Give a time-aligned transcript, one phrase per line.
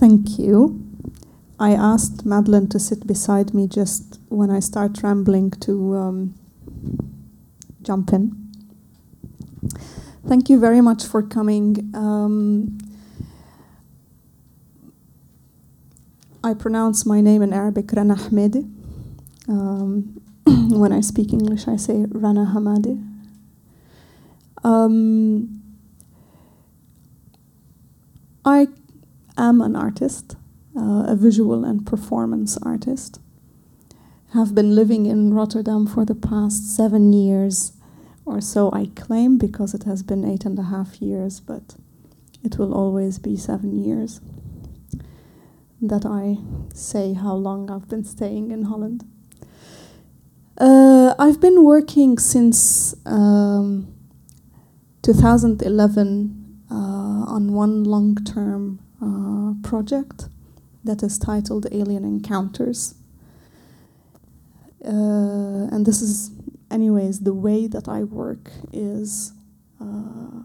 [0.00, 0.82] Thank you.
[1.58, 6.34] I asked Madeline to sit beside me just when I start rambling to um,
[7.82, 8.34] jump in.
[10.26, 11.90] Thank you very much for coming.
[11.94, 12.78] Um,
[16.42, 18.62] I pronounce my name in Arabic Rana Ahmedi.
[19.48, 20.18] Um,
[20.80, 22.96] when I speak English, I say Rana Hamadi.
[24.64, 25.60] Um,
[28.46, 28.68] I
[29.48, 30.36] am an artist,
[30.76, 33.20] uh, a visual and performance artist.
[34.34, 37.72] Have been living in Rotterdam for the past seven years
[38.24, 41.74] or so, I claim, because it has been eight and a half years, but
[42.44, 44.20] it will always be seven years
[45.80, 46.38] that I
[46.74, 49.04] say how long I've been staying in Holland.
[50.58, 53.88] Uh, I've been working since um,
[55.02, 60.28] 2011 uh, on one long term uh, project
[60.84, 62.94] that is titled Alien Encounters.
[64.84, 66.30] Uh, and this is,
[66.70, 69.32] anyways, the way that I work is
[69.80, 70.44] uh,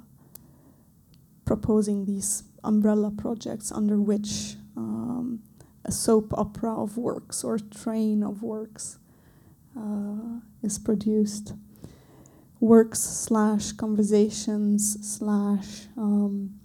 [1.46, 5.42] proposing these umbrella projects under which um,
[5.86, 8.98] a soap opera of works or train of works
[9.78, 11.54] uh, is produced.
[12.60, 16.60] Works slash conversations slash um,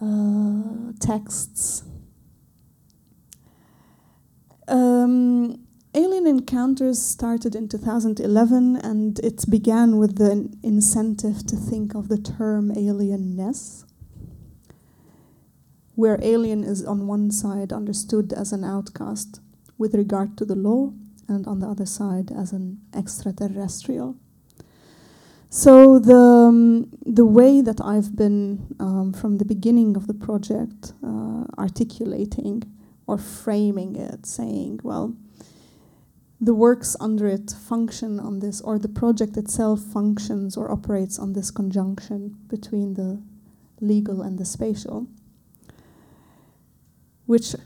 [0.00, 1.84] uh, texts.
[4.68, 12.08] Um, Alien Encounters started in 2011 and it began with the incentive to think of
[12.08, 13.84] the term alienness
[15.96, 19.40] where alien is on one side understood as an outcast
[19.78, 20.92] with regard to the law,
[21.28, 24.16] and on the other side as an extraterrestrial.
[25.56, 30.92] So the um, the way that I've been um, from the beginning of the project
[31.02, 32.62] uh, articulating
[33.06, 35.16] or framing it, saying, well,
[36.38, 41.32] the works under it function on this, or the project itself functions or operates on
[41.32, 43.22] this conjunction between the
[43.80, 45.06] legal and the spatial
[47.24, 47.56] which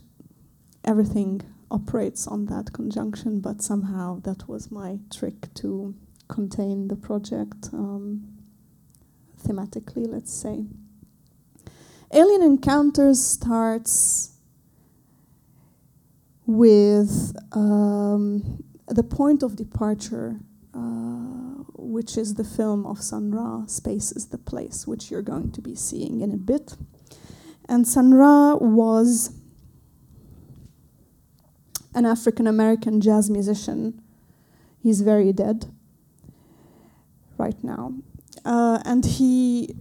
[0.85, 5.93] everything operates on that conjunction, but somehow that was my trick to
[6.31, 8.39] contain the project um,
[9.45, 10.65] thematically, let's say.
[12.13, 14.37] Alien Encounters starts
[16.47, 20.41] with um, the point of departure,
[20.75, 25.53] uh, which is the film of Sun Ra, Space is the Place, which you're going
[25.53, 26.77] to be seeing in a bit.
[27.69, 29.33] And Sun Ra was
[31.95, 34.03] an African American jazz musician.
[34.83, 35.67] He's very dead
[37.41, 37.95] right now.
[38.45, 39.75] Uh, and he,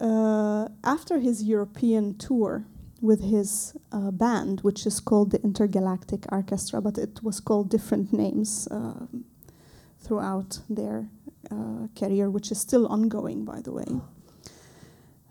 [0.00, 2.64] uh, after his European tour
[3.00, 8.12] with his uh, band, which is called the Intergalactic Arkestra, but it was called different
[8.12, 9.06] names uh,
[10.00, 11.08] throughout their
[11.50, 13.86] uh, career, which is still ongoing, by the way.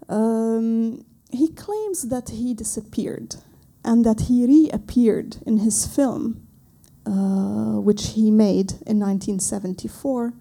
[0.08, 3.36] Um, he claims that he disappeared
[3.84, 6.45] and that he reappeared in his film,
[7.06, 10.34] uh, which he made in 1974,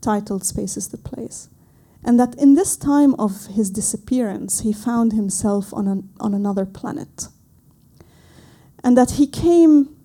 [0.00, 1.48] titled Space is the Place.
[2.04, 6.66] And that in this time of his disappearance, he found himself on, an, on another
[6.66, 7.28] planet.
[8.82, 9.96] And that he came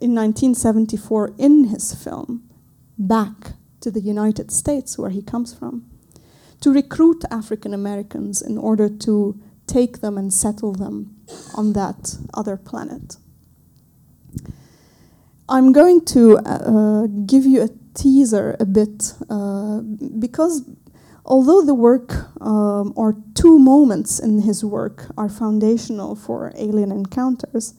[0.00, 2.48] in 1974 in his film
[2.98, 5.90] back to the United States, where he comes from,
[6.60, 11.16] to recruit African Americans in order to take them and settle them
[11.54, 13.16] on that other planet.
[15.50, 20.62] I'm going to uh, give you a teaser a bit uh, because
[21.24, 27.74] although the work um, or two moments in his work are foundational for alien encounters,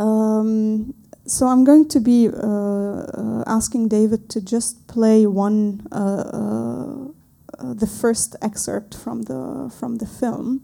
[0.00, 0.92] um,
[1.26, 7.74] so I'm going to be uh, uh asking David to just play one, uh, uh,
[7.74, 10.60] the first excerpt from the from the film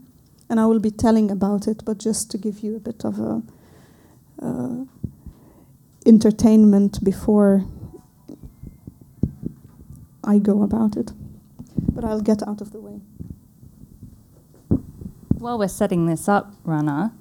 [0.49, 3.19] and I will be telling about it, but just to give you a bit of
[3.19, 3.41] a
[6.05, 7.65] entertainment before
[10.23, 11.11] I go about it.
[11.77, 12.99] But I'll get out of the way.
[15.37, 17.13] While we're setting this up, Rana,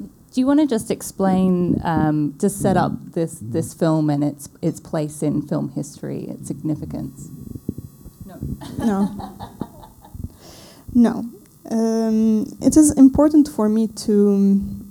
[0.00, 4.48] do you want to just explain, um, just set up this, this film and its,
[4.62, 7.28] its place in film history, its significance?
[8.24, 8.40] No.
[8.78, 9.38] no.
[10.94, 11.24] No.
[11.70, 14.83] Um, it is important for me to.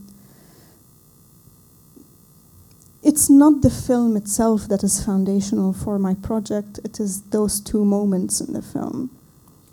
[3.03, 7.83] It's not the film itself that is foundational for my project, it is those two
[7.83, 9.09] moments in the film.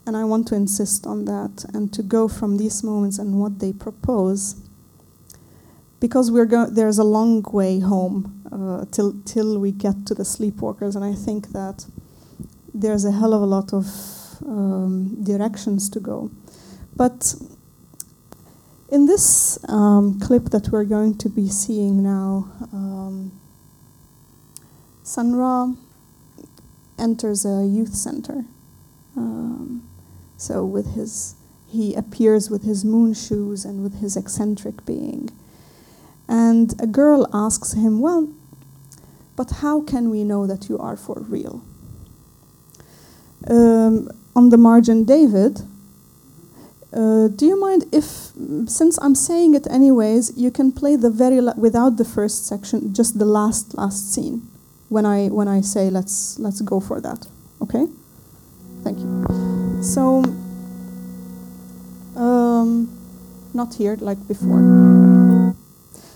[0.07, 3.61] and I want to insist on that and to go from these moments and what
[3.61, 4.57] they propose,
[6.01, 10.25] because we're go- there's a long way home uh, till till we get to the
[10.25, 11.87] sleepwalkers, and I think that
[12.75, 13.87] there's a hell of a lot of
[14.47, 16.31] um, directions to go.
[16.97, 17.35] But
[18.91, 23.33] in this um, clip that we're going to be seeing now, um,
[25.05, 25.73] Sun Ra
[26.99, 28.45] enters a youth center.
[29.17, 29.89] Um,
[30.37, 31.37] so with his,
[31.69, 35.31] he appears with his moon shoes and with his eccentric being.
[36.29, 38.33] And a girl asks him, Well,
[39.37, 41.65] but how can we know that you are for real?
[43.49, 45.61] Um, on the margin, David,
[46.93, 48.33] uh, do you mind if,
[48.67, 53.19] since I'm saying it anyways, you can play the very without the first section, just
[53.19, 54.49] the last last scene,
[54.89, 57.27] when I when I say let's let's go for that,
[57.63, 57.87] okay?
[58.83, 59.83] Thank you.
[59.83, 60.25] So,
[62.17, 62.89] um,
[63.55, 65.55] not here like before.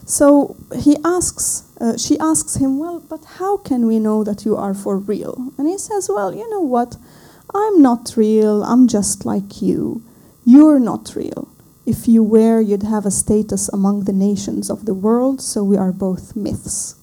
[0.06, 4.56] So he asks, uh, she asks him, well, but how can we know that you
[4.56, 5.52] are for real?
[5.56, 6.96] And he says, well, you know what?
[7.54, 8.62] I'm not real.
[8.64, 10.02] I'm just like you.
[10.44, 11.48] You're not real.
[11.86, 15.76] If you were, you'd have a status among the nations of the world, so we
[15.76, 16.96] are both myths.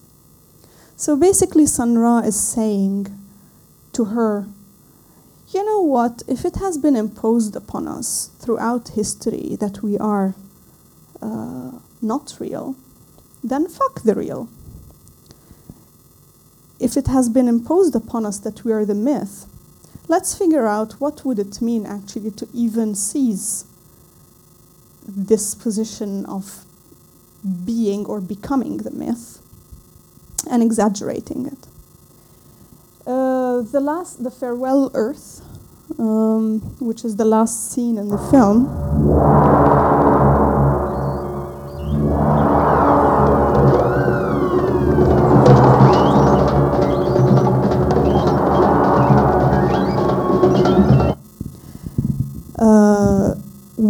[0.96, 3.08] So basically, Sun Ra is saying
[3.92, 4.46] to her,
[5.52, 6.22] you know what?
[6.26, 10.34] If it has been imposed upon us throughout history that we are
[11.20, 12.74] uh, not real,
[13.44, 14.48] then fuck the real.
[16.80, 19.46] If it has been imposed upon us that we are the myth,
[20.08, 23.64] let's figure out what would it mean actually to even seize
[25.06, 26.64] this position of
[27.64, 29.42] being or becoming the myth
[30.50, 31.66] and exaggerating it.
[33.06, 35.40] Uh, the last, the farewell Earth,
[35.98, 38.68] um, which is the last scene in the film.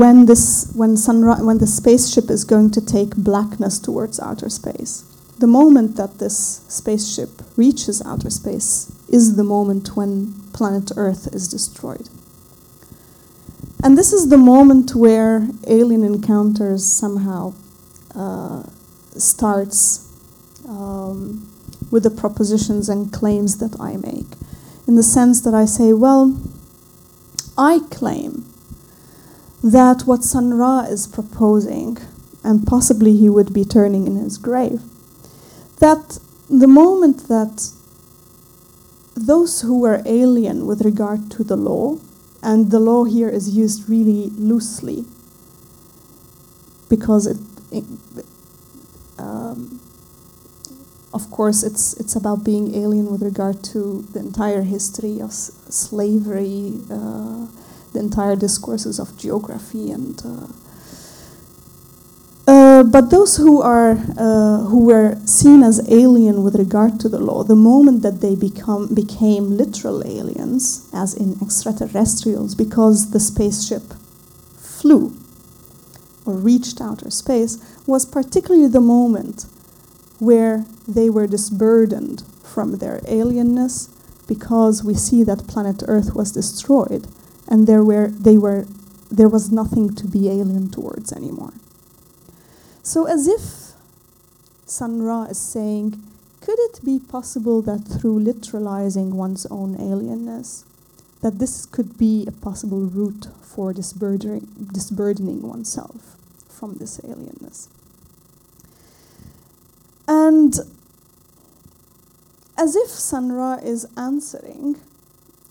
[0.02, 5.04] When this when sunri- when the spaceship is going to take blackness towards outer space.
[5.38, 10.10] The moment that this spaceship reaches outer space is the moment when
[10.52, 12.08] planet earth is destroyed.
[13.84, 17.54] And this is the moment where alien encounters somehow
[18.16, 18.64] uh,
[19.16, 19.80] starts
[20.68, 21.48] um,
[21.92, 24.32] with the propositions and claims that i make.
[24.88, 26.24] In the sense that i say well
[27.56, 28.51] i claim
[29.62, 31.98] that what Sun Ra is proposing,
[32.42, 34.82] and possibly he would be turning in his grave,
[35.78, 36.18] that
[36.48, 37.72] the moment that
[39.14, 41.98] those who were alien with regard to the law,
[42.42, 45.04] and the law here is used really loosely
[46.88, 47.38] because it,
[47.70, 47.84] it
[49.16, 49.80] um,
[51.14, 56.80] of course it's it's about being alien with regard to the entire history of slavery
[56.90, 57.46] uh,
[57.92, 60.46] the entire discourses of geography and uh,
[62.46, 67.18] uh, but those who are uh, who were seen as alien with regard to the
[67.18, 73.94] law, the moment that they become became literal aliens, as in extraterrestrials, because the spaceship
[74.56, 75.14] flew
[76.26, 79.46] or reached outer space, was particularly the moment
[80.18, 83.88] where they were disburdened from their alienness,
[84.26, 87.06] because we see that planet Earth was destroyed
[87.48, 88.66] and there were they were
[89.10, 91.52] there was nothing to be alien towards anymore.
[92.82, 93.72] So as if
[94.66, 96.02] Sun Ra is saying,
[96.40, 100.64] could it be possible that through literalizing one's own alienness,
[101.20, 106.16] that this could be a possible route for disburdening, disburdening oneself
[106.48, 107.68] from this alienness?
[110.08, 110.54] And
[112.58, 114.76] as if Sun Ra is answering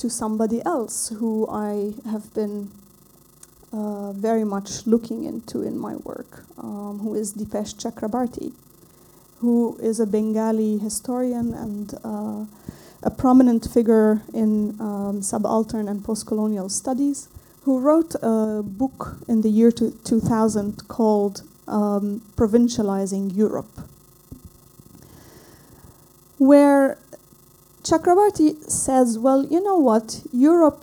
[0.01, 2.71] to somebody else who I have been
[3.71, 8.51] uh, very much looking into in my work, um, who is Dipesh Chakrabarty,
[9.41, 12.45] who is a Bengali historian and uh,
[13.03, 17.29] a prominent figure in um, subaltern and post-colonial studies,
[17.65, 23.71] who wrote a book in the year two- 2000 called um, Provincializing Europe,
[26.39, 26.97] where
[27.91, 30.21] Chakrabarty says, well, you know what?
[30.31, 30.81] Europe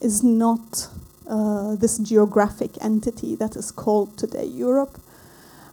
[0.00, 0.88] is not
[1.28, 4.98] uh, this geographic entity that is called today Europe,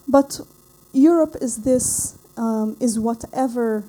[0.06, 0.42] but
[0.92, 3.86] Europe is this, um, is whatever,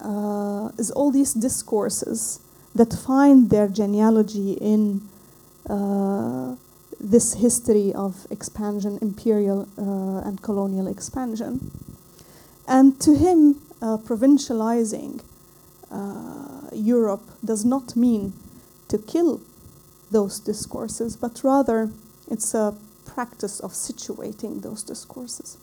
[0.00, 2.38] uh, is all these discourses
[2.76, 5.00] that find their genealogy in
[5.68, 6.54] uh,
[7.00, 11.72] this history of expansion, imperial uh, and colonial expansion.
[12.68, 15.20] And to him, uh, provincializing
[15.94, 18.32] uh, Europe does not mean
[18.88, 19.40] to kill
[20.10, 21.90] those discourses, but rather
[22.30, 22.74] it's a
[23.06, 25.56] practice of situating those discourses.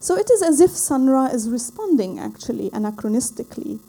[0.00, 3.80] So it is as if Sun Ra is responding actually anachronistically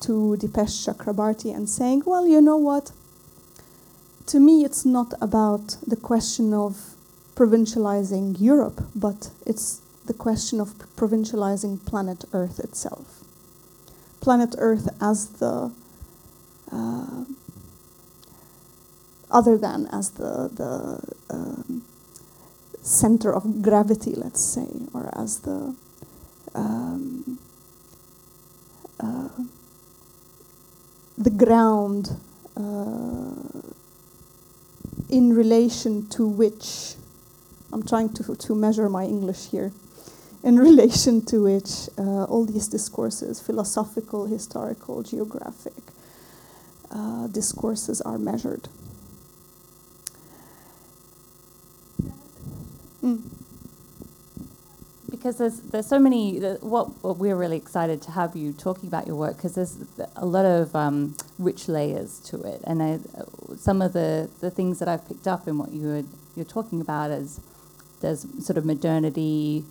[0.00, 2.92] to Dipesh Chakrabarty and saying, well, you know what?
[4.26, 6.94] To me, it's not about the question of
[7.34, 13.17] provincializing Europe, but it's the question of provincializing planet Earth itself.
[14.28, 15.72] Planet Earth as the
[16.70, 17.24] uh,
[19.30, 21.00] other than as the the
[21.34, 21.82] um,
[22.82, 25.74] center of gravity, let's say, or as the
[26.54, 27.38] um,
[29.00, 29.30] uh,
[31.16, 32.10] the ground
[32.54, 33.62] uh,
[35.08, 36.96] in relation to which
[37.72, 39.72] I'm trying to to measure my English here.
[40.42, 45.74] In relation to which uh, all these discourses, philosophical, historical, geographic,
[46.90, 48.68] uh, discourses are measured.
[53.02, 53.20] Mm.
[55.10, 56.38] Because there's there's so many.
[56.60, 59.76] What, what, we're really excited to have you talking about your work because there's
[60.16, 62.98] a lot of um, rich layers to it, and I,
[63.56, 66.04] some of the, the things that I've picked up in what you were,
[66.36, 67.40] you're talking about is
[68.00, 69.64] there's sort of modernity,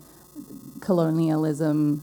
[0.80, 2.02] colonialism,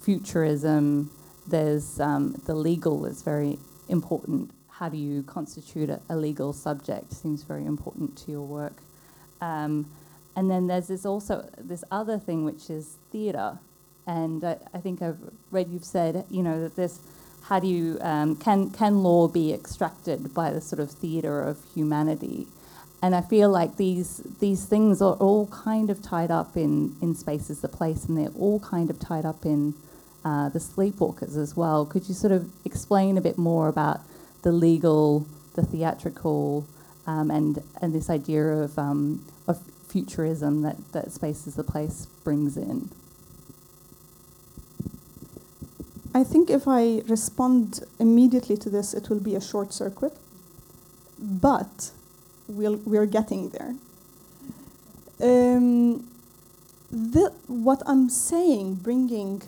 [0.00, 1.10] futurism.
[1.46, 4.50] There's um, the legal is very important.
[4.68, 7.12] How do you constitute a, a legal subject?
[7.12, 8.74] Seems very important to your work.
[9.40, 9.86] Um,
[10.36, 13.58] and then there's this also this other thing which is theatre,
[14.06, 15.18] and I, I, think I've
[15.50, 17.00] read you've said you know that this
[17.44, 21.58] how do you um, can can law be extracted by the sort of theatre of
[21.74, 22.46] humanity,
[23.04, 27.14] and I feel like these these things are all kind of tied up in in
[27.14, 29.74] spaces the place, and they're all kind of tied up in
[30.24, 31.84] uh, the sleepwalkers as well.
[31.84, 34.00] Could you sort of explain a bit more about
[34.40, 36.66] the legal, the theatrical,
[37.06, 42.56] um, and and this idea of um, of futurism that, that Space the Place brings
[42.56, 42.88] in?
[46.14, 50.16] I think if I respond immediately to this, it will be a short circuit,
[51.18, 51.90] but
[52.48, 53.74] we'll, we're getting there.
[55.20, 56.06] Um,
[56.90, 59.42] the, what I'm saying, bringing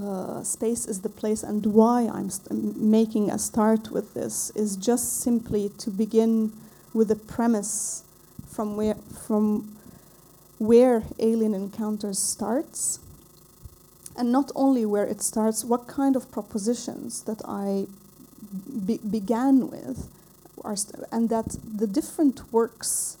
[0.00, 5.20] uh, space is the place, and why I'm making a start with this is just
[5.20, 6.52] simply to begin
[6.94, 8.04] with a premise
[8.48, 9.76] from where from
[10.58, 13.00] where Alien Encounters starts,
[14.16, 17.86] and not only where it starts, what kind of propositions that I
[18.86, 20.08] be began with,
[20.64, 20.76] are
[21.12, 23.16] and that the different works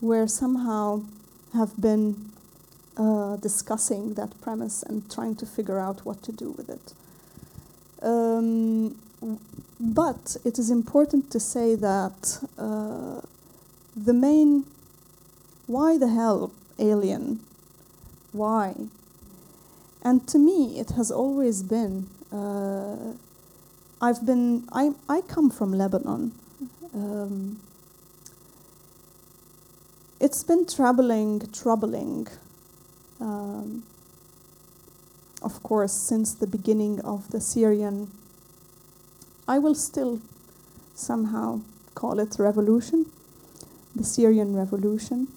[0.00, 1.02] where somehow
[1.52, 2.30] have been
[2.96, 6.92] uh, discussing that premise and trying to figure out what to do with it.
[8.02, 8.96] Um,
[9.80, 13.20] but it is important to say that uh,
[13.96, 14.64] the main
[15.66, 17.40] why the hell alien.
[18.32, 18.74] Why?
[20.02, 22.06] And to me, it has always been.
[22.30, 23.14] Uh,
[24.02, 24.68] I've been.
[24.72, 26.32] I I come from Lebanon.
[26.94, 27.58] Um,
[30.20, 32.28] it's been troubling, troubling.
[33.20, 33.82] Um,
[35.42, 38.10] of course, since the beginning of the Syrian.
[39.46, 40.20] I will still
[40.94, 41.60] somehow
[41.94, 43.06] call it revolution,
[43.94, 45.28] the Syrian revolution.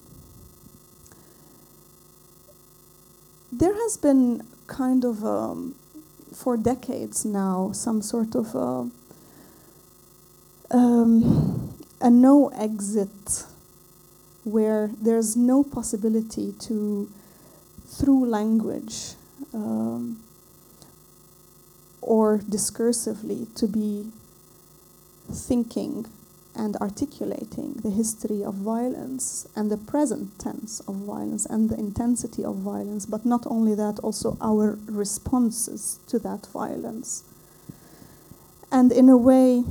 [3.58, 5.74] there has been kind of um,
[6.32, 8.84] for decades now some sort of uh,
[10.70, 13.44] um, a no exit
[14.44, 17.08] where there's no possibility to
[17.86, 19.14] through language
[19.54, 20.18] um,
[22.02, 24.10] or discursively to be
[25.30, 26.06] thinking
[26.54, 32.44] and articulating the history of violence and the present tense of violence and the intensity
[32.44, 37.22] of violence, but not only that, also our responses to that violence.
[38.72, 39.64] And in a way,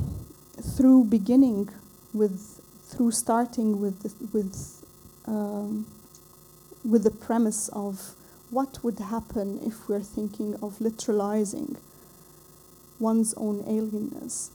[0.62, 1.68] through beginning
[2.12, 4.84] with, through starting with, with,
[5.26, 5.86] um,
[6.88, 8.14] with the premise of
[8.50, 11.76] what would happen if we're thinking of literalizing
[12.98, 14.50] one's own alienness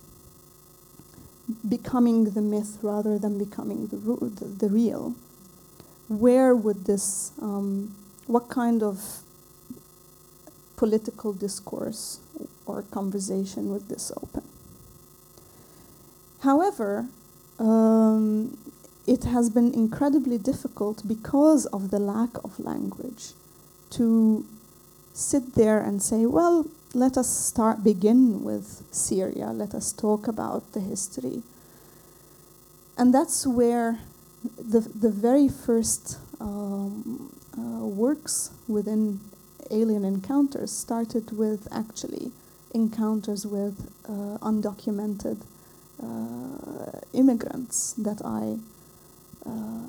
[1.67, 5.13] becoming the myth rather than becoming the, the, the real,
[6.07, 7.93] where would this, um,
[8.27, 9.19] what kind of
[10.77, 12.19] political discourse
[12.65, 14.43] or conversation would this open?
[16.43, 17.05] However,
[17.57, 18.57] um,
[19.07, 23.31] it has been incredibly difficult because of the lack of language
[23.91, 24.45] to
[25.13, 29.47] sit there and say, well, let us start begin with Syria.
[29.47, 31.43] Let us talk about the history.
[32.97, 33.99] And that's where
[34.57, 39.21] the, the very first um, uh, works within
[39.71, 42.31] Alien Encounters started with actually
[42.73, 45.37] encounters with uh, undocumented
[47.13, 48.57] immigrants that I
[49.45, 49.87] uh,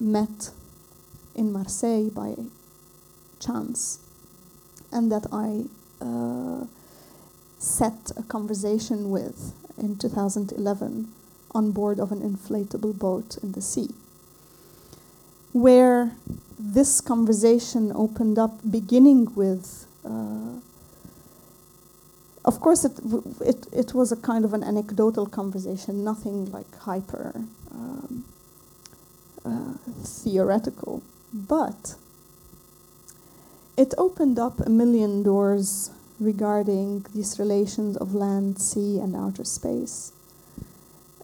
[0.00, 0.50] met
[1.34, 2.34] in Marseille by
[3.40, 4.00] chance,
[4.92, 5.64] and that I
[6.04, 6.66] uh,
[7.58, 11.08] set a conversation with in 2011
[11.54, 13.90] on board of an inflatable boat in the sea,
[15.52, 16.12] where
[16.58, 19.86] this conversation opened up, beginning with.
[20.04, 20.60] Uh,
[22.46, 22.92] of course, it,
[23.40, 27.32] it, it was a kind of an anecdotal conversation, nothing like hyper
[27.72, 28.24] um,
[29.44, 29.72] uh,
[30.04, 31.02] theoretical,
[31.34, 31.96] but
[33.76, 40.12] it opened up a million doors regarding these relations of land, sea, and outer space.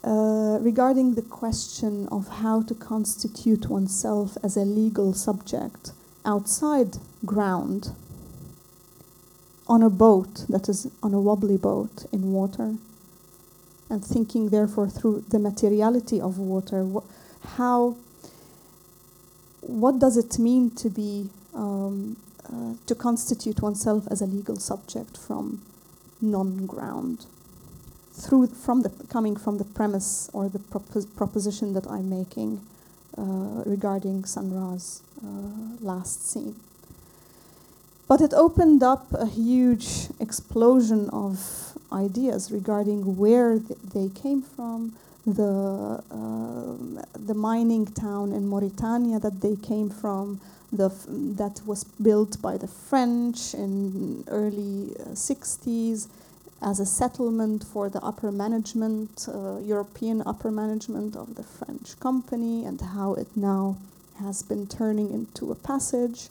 [0.05, 5.93] Uh, regarding the question of how to constitute oneself as a legal subject
[6.25, 7.93] outside ground
[9.69, 12.75] on a boat that is on a wobbly boat in water
[13.91, 17.05] and thinking therefore through the materiality of water wh-
[17.57, 17.97] how
[19.61, 22.17] what does it mean to be um,
[22.53, 25.63] uh, to constitute oneself as a legal subject from
[26.21, 27.27] non-ground
[28.13, 32.61] through from the coming from the premise or the propos- proposition that I'm making
[33.17, 36.57] uh, regarding Sun Ra's uh, last scene.
[38.13, 44.93] But it opened up a huge explosion of ideas regarding where th- they came from,
[45.25, 50.91] the uh, the mining town in Mauritania that they came from, the
[51.39, 56.07] that was built by the French in early uh, 60s
[56.61, 62.67] as a settlement for the upper management, uh, European upper management of the French company,
[62.67, 63.79] and how it now
[64.21, 66.29] has been turning into a passage.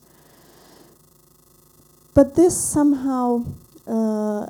[2.13, 3.45] But this somehow,
[3.87, 4.47] uh,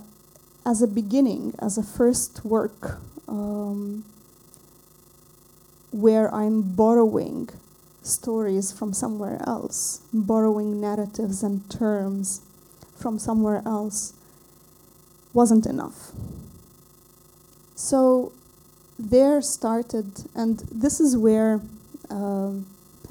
[0.65, 4.03] as a beginning, as a first work, um,
[5.91, 7.49] where I'm borrowing
[8.01, 12.41] stories from somewhere else, borrowing narratives and terms
[12.97, 14.13] from somewhere else,
[15.33, 16.11] wasn't enough.
[17.75, 18.31] So
[18.97, 21.61] there started, and this is where
[22.09, 22.65] um,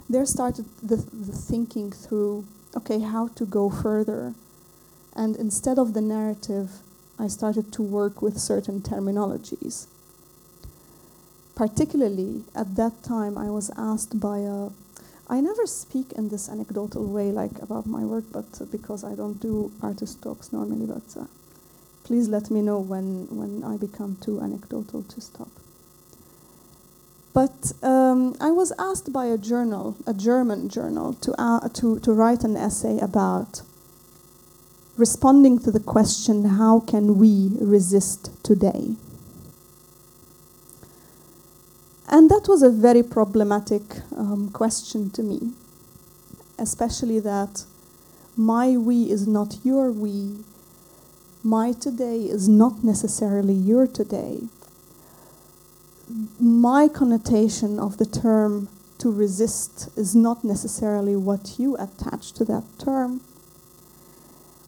[0.08, 2.44] there started the, the thinking through
[2.76, 4.34] okay, how to go further.
[5.14, 6.70] And instead of the narrative,
[7.18, 9.86] I started to work with certain terminologies.
[11.54, 14.70] Particularly at that time, I was asked by a
[15.30, 19.14] I never speak in this anecdotal way, like about my work, but uh, because I
[19.14, 20.86] don't do artist talks normally.
[20.86, 21.26] But uh,
[22.02, 25.48] please let me know when when I become too anecdotal to stop.
[27.32, 32.12] But um, I was asked by a journal, a German journal, to uh, to to
[32.12, 33.62] write an essay about
[34.96, 38.96] responding to the question, "How can we resist today?"
[42.08, 43.82] And that was a very problematic
[44.16, 45.52] um, question to me,
[46.58, 47.64] especially that
[48.36, 50.44] my we is not your we,
[51.44, 54.48] my today is not necessarily your today.
[56.40, 58.68] My connotation of the term
[58.98, 63.20] to resist is not necessarily what you attach to that term.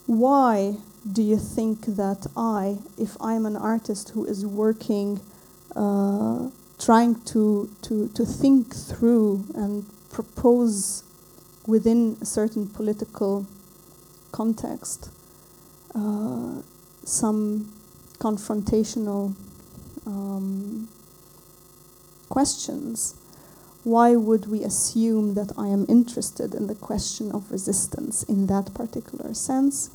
[0.05, 0.77] Why
[1.11, 5.19] do you think that I, if I'm an artist who is working,
[5.75, 11.03] uh, trying to, to, to think through and propose
[11.67, 13.45] within a certain political
[14.31, 15.09] context
[15.95, 16.61] uh,
[17.03, 17.71] some
[18.19, 19.35] confrontational
[20.05, 20.87] um,
[22.35, 23.15] questions,
[23.83, 28.73] why would we assume that I am interested in the question of resistance in that
[28.73, 29.91] particular sense?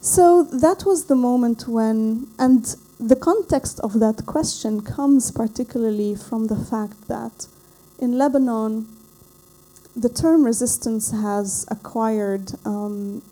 [0.00, 2.62] So that was the moment when, and
[3.00, 7.48] the context of that question comes particularly from the fact that
[7.98, 8.86] in Lebanon,
[9.96, 13.22] the term resistance has acquired um,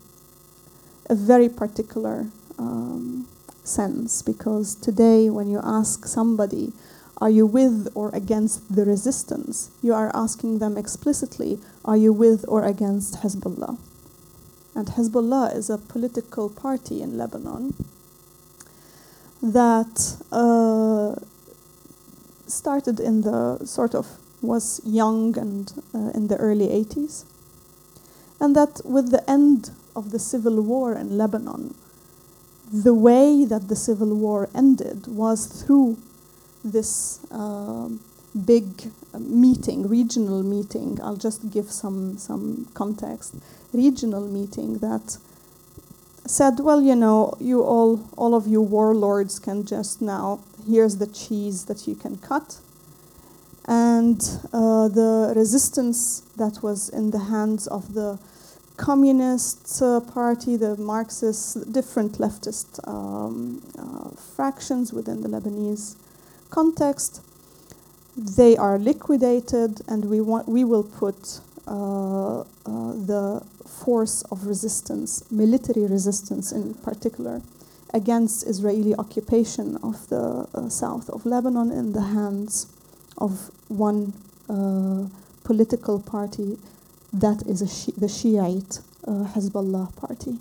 [1.09, 2.25] a very particular
[2.57, 3.27] um,
[3.67, 6.73] sense because today, when you ask somebody,
[7.17, 9.71] are you with or against the resistance?
[9.81, 13.77] You are asking them explicitly, are you with or against Hezbollah?
[14.75, 17.73] And Hezbollah is a political party in Lebanon
[19.41, 21.15] that uh,
[22.47, 24.07] started in the sort of
[24.41, 27.25] was young and uh, in the early 80s.
[28.39, 31.73] And that with the end of the civil war in Lebanon,
[32.71, 35.97] the way that the civil war ended was through
[36.63, 37.89] this uh,
[38.45, 38.65] big
[39.19, 40.99] meeting, regional meeting.
[41.01, 43.35] I'll just give some, some context.
[43.71, 45.17] Regional meeting that
[46.25, 51.07] said, well, you know, you all, all of you warlords can just now, here's the
[51.07, 52.59] cheese that you can cut.
[53.67, 54.21] And
[54.53, 58.19] uh, the resistance that was in the hands of the
[58.77, 65.95] Communist uh, Party, the Marxists, different leftist um, uh, fractions within the Lebanese
[66.49, 67.21] context,
[68.17, 75.29] they are liquidated, and we want we will put uh, uh, the force of resistance,
[75.31, 77.41] military resistance in particular,
[77.93, 82.67] against Israeli occupation of the uh, south of Lebanon in the hands
[83.17, 84.13] of one
[84.49, 85.07] uh,
[85.43, 86.57] political party
[87.19, 90.37] that is Shi the Shiite uh, Hezbollah party.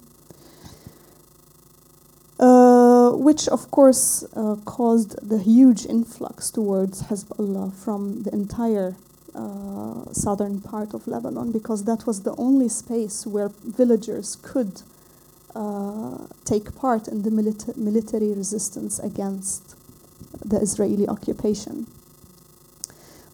[2.38, 8.96] Uh, which of course uh, caused the huge influx towards Hezbollah from the entire
[9.34, 14.82] uh, southern part of Lebanon because that was the only space where villagers could
[15.54, 19.76] uh, take part in the milita military resistance against
[20.44, 21.86] the Israeli occupation.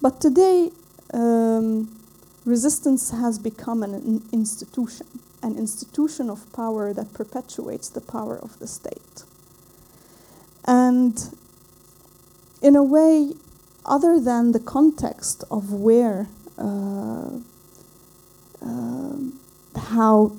[0.02, 0.70] But today,
[1.14, 1.88] um,
[2.44, 5.06] resistance has become an institution,
[5.42, 9.24] an institution of power that perpetuates the power of the state.
[10.64, 11.18] And
[12.62, 13.32] in a way,
[13.86, 17.30] other than the context of where, uh,
[18.62, 19.16] uh,
[19.76, 20.32] how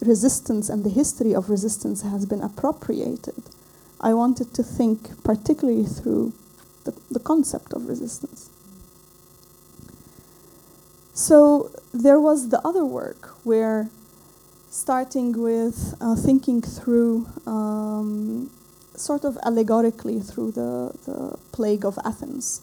[0.00, 3.42] resistance and the history of resistance has been appropriated,
[4.00, 6.32] I wanted to think particularly through
[6.84, 8.50] the, the concept of resistance.
[11.14, 13.90] So there was the other work where,
[14.70, 18.50] starting with uh, thinking through, um,
[18.94, 22.62] sort of allegorically through the, the plague of Athens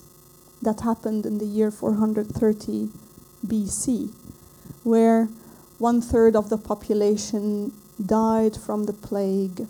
[0.64, 2.90] that happened in the year 430
[3.46, 4.12] BC,
[4.84, 5.30] where
[5.78, 7.72] one third of the population
[8.04, 9.68] died from the plague.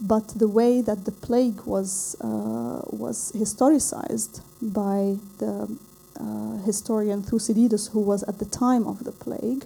[0.00, 5.76] But the way that the plague was, uh, was historicized by the
[6.64, 9.64] historian Thucydides, who was at the time of the plague,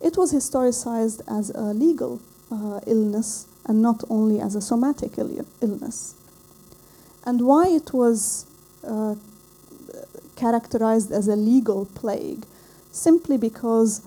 [0.00, 5.44] it was historicized as a legal uh, illness and not only as a somatic Ill
[5.60, 6.14] illness.
[7.24, 8.46] And why it was
[8.86, 9.16] uh,
[10.36, 12.46] characterized as a legal plague?
[12.92, 14.00] Simply because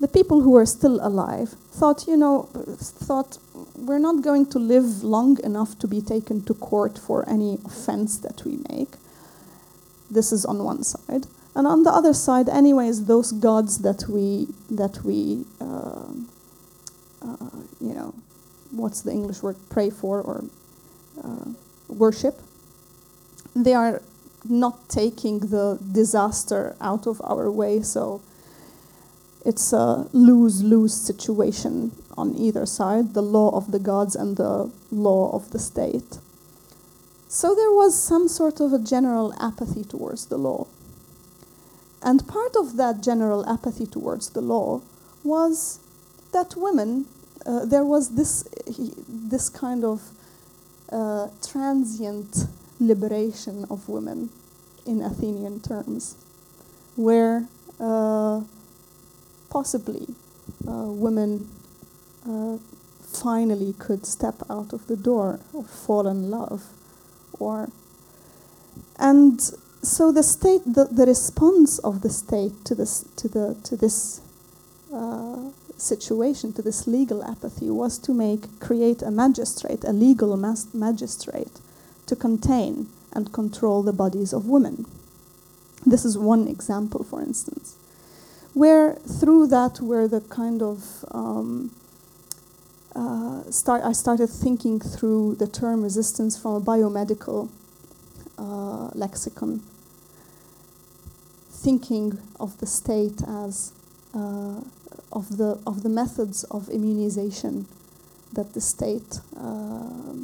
[0.00, 2.48] the people who were still alive thought, you know,
[3.06, 3.38] thought
[3.76, 8.18] we're not going to live long enough to be taken to court for any offense
[8.18, 8.96] that we make.
[10.10, 14.48] This is on one side, and on the other side, anyways, those gods that we
[14.70, 16.12] that we uh,
[17.22, 17.36] uh,
[17.80, 18.14] you know,
[18.70, 19.56] what's the English word?
[19.68, 20.44] Pray for or
[21.22, 21.50] uh,
[21.88, 22.40] worship.
[23.54, 24.02] They are
[24.48, 28.22] not taking the disaster out of our way, so
[29.44, 34.70] it's a lose lose situation on either side the law of the gods and the
[34.90, 36.18] law of the state.
[37.32, 40.66] So there was some sort of a general apathy towards the law.
[42.02, 44.82] And part of that general apathy towards the law
[45.22, 45.78] was
[46.32, 47.06] that women,
[47.46, 48.48] uh, there was this,
[49.08, 50.10] this kind of
[50.90, 52.46] uh, transient
[52.80, 54.30] liberation of women
[54.84, 56.16] in Athenian terms,
[56.96, 57.46] where
[57.78, 58.40] uh,
[59.50, 60.08] possibly
[60.66, 61.48] uh, women
[62.28, 62.56] uh,
[63.04, 66.72] finally could step out of the door or fall in love
[68.98, 69.40] and
[69.82, 74.20] so the state the, the response of the state to this to the to this
[74.94, 81.60] uh, situation to this legal apathy was to make create a magistrate a legal magistrate
[82.06, 84.84] to contain and control the bodies of women.
[85.86, 87.76] This is one example for instance
[88.52, 91.70] where through that were the kind of um,
[92.94, 97.48] uh, start, I started thinking through the term resistance from a biomedical
[98.36, 99.60] uh, lexicon,
[101.50, 103.72] thinking of the state as
[104.14, 104.60] uh,
[105.12, 107.66] of the of the methods of immunization
[108.32, 110.14] that the state uh,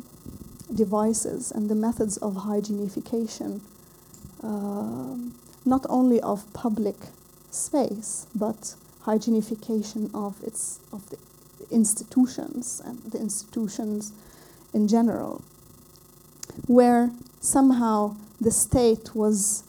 [0.74, 3.60] devices and the methods of hygienification,
[4.42, 6.96] um, not only of public
[7.50, 8.74] space but
[9.04, 11.16] hygienification of its of the
[11.70, 14.12] institutions and the institutions
[14.72, 15.42] in general,
[16.66, 19.64] where somehow the state was,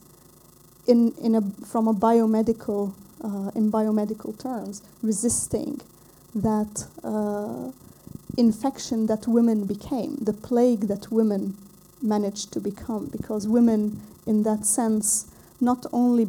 [0.87, 5.79] in, in a, from a biomedical, uh, in biomedical terms, resisting
[6.35, 7.71] that uh,
[8.37, 11.55] infection that women became, the plague that women
[12.01, 16.27] managed to become, because women, in that sense, not only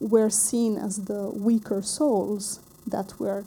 [0.00, 3.44] were seen as the weaker souls that were,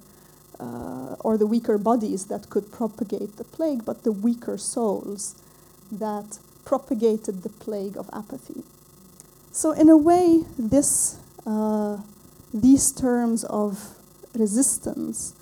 [0.59, 5.35] uh, or the weaker bodies that could propagate the plague, but the weaker souls
[5.91, 8.63] that propagated the plague of apathy.
[9.51, 11.97] So, in a way, this, uh,
[12.53, 13.95] these terms of
[14.33, 15.35] resistance,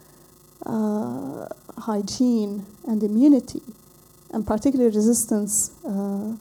[0.66, 1.48] uh,
[1.78, 3.62] hygiene, and immunity,
[4.34, 6.36] and particularly resistance, uh,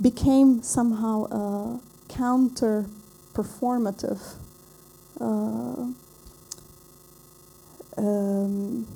[0.00, 2.86] became somehow a counter
[3.32, 4.20] performative.
[5.20, 5.92] Uh,
[7.96, 8.86] um,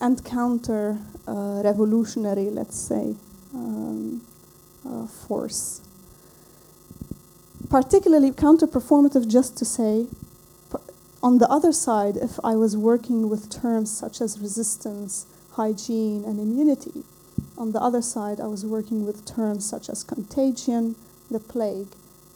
[0.00, 3.14] and counter uh, revolutionary, let's say,
[3.54, 4.20] um,
[4.88, 5.80] uh, force.
[7.68, 10.06] Particularly counter performative, just to say,
[11.22, 16.38] on the other side, if I was working with terms such as resistance, hygiene, and
[16.38, 17.02] immunity,
[17.56, 20.94] on the other side, I was working with terms such as contagion,
[21.28, 21.88] the plague,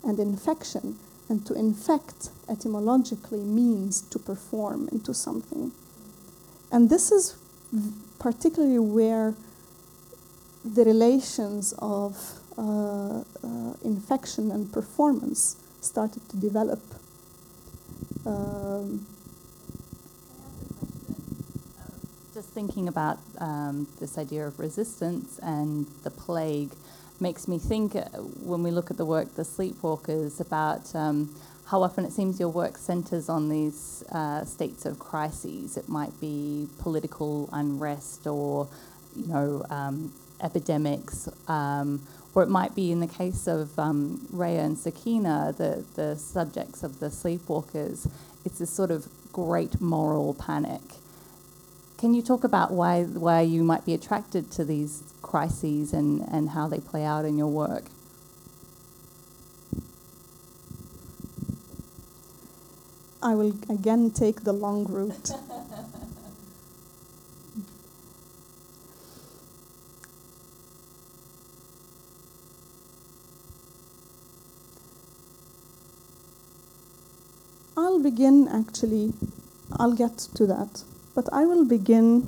[0.05, 0.99] and infection.
[1.29, 5.73] And to infect etymologically means to perform into something.
[6.71, 7.37] And this is
[8.19, 9.35] particularly where
[10.65, 13.23] the relations of uh, uh,
[13.83, 16.81] infection and performance started to develop.
[18.27, 19.07] Um,
[22.35, 26.71] Just thinking about um, this idea of resistance and the plague
[27.23, 28.03] makes me think uh,
[28.45, 31.35] when we look at the work The Sleepwalkers about um,
[31.67, 35.77] how often it seems your work centers on these uh, states of crises.
[35.77, 38.69] It might be political unrest or,
[39.17, 42.03] you know, um, epidemics, um,
[42.35, 46.83] or it might be in the case of um, Raya and Sakina, the, the subjects
[46.83, 48.11] of the sleepwalkers,
[48.45, 50.83] it's this sort of great moral panic.
[52.03, 56.51] Can you talk about why, why you might be attracted to these crises and, and
[56.51, 57.85] how they play out in your work?
[63.23, 65.31] I will again take the long route.
[77.77, 79.12] I'll begin actually,
[79.79, 80.83] I'll get to that,
[81.14, 82.27] but I will begin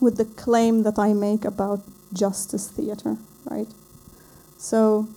[0.00, 1.80] with the claim that I make about
[2.12, 3.68] justice theater, right?
[4.58, 5.08] So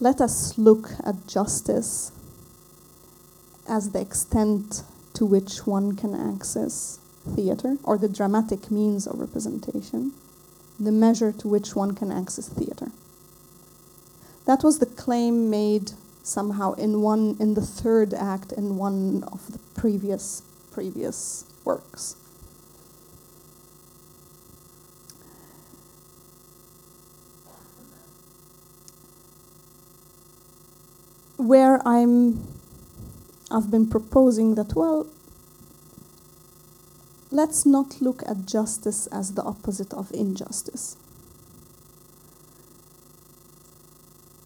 [0.00, 2.12] let us look at justice
[3.68, 4.82] as the extent
[5.14, 10.12] to which one can access theater or the dramatic means of representation,
[10.78, 12.90] the measure to which one can access theater.
[14.44, 15.92] That was the claim made
[16.24, 22.16] somehow in one in the third act in one of the previous previous works.
[31.36, 32.42] Where I'm
[33.50, 35.06] I've been proposing that well
[37.30, 40.96] let's not look at justice as the opposite of injustice.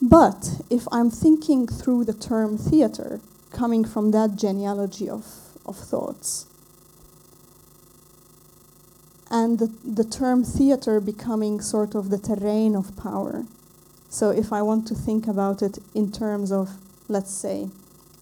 [0.08, 5.26] But if I'm thinking through the term theater, coming from that genealogy of,
[5.66, 6.46] of thoughts,
[9.30, 13.44] and the, the term theater becoming sort of the terrain of power.
[14.08, 16.70] So if I want to think about it in terms of,
[17.08, 17.68] let's say,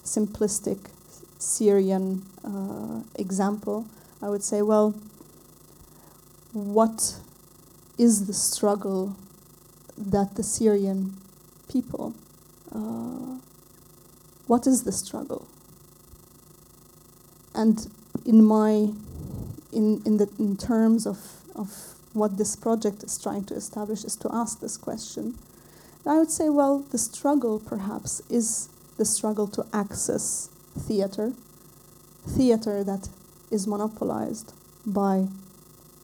[0.05, 0.90] simplistic
[1.38, 3.87] Syrian uh, example,
[4.20, 4.92] I would say, well,
[6.53, 7.20] what
[7.96, 9.14] is the struggle
[9.96, 11.14] that the Syrian
[11.70, 12.14] people.
[12.74, 13.38] Uh,
[14.46, 15.46] what is the struggle?
[17.55, 17.88] And
[18.24, 18.92] in my,
[19.72, 21.18] in, in, the, in terms of,
[21.55, 25.35] of what this project is trying to establish, is to ask this question.
[26.05, 30.48] And I would say, well, the struggle perhaps is the struggle to access
[30.79, 31.33] theater,
[32.26, 33.09] theater that
[33.50, 34.52] is monopolized
[34.87, 35.26] by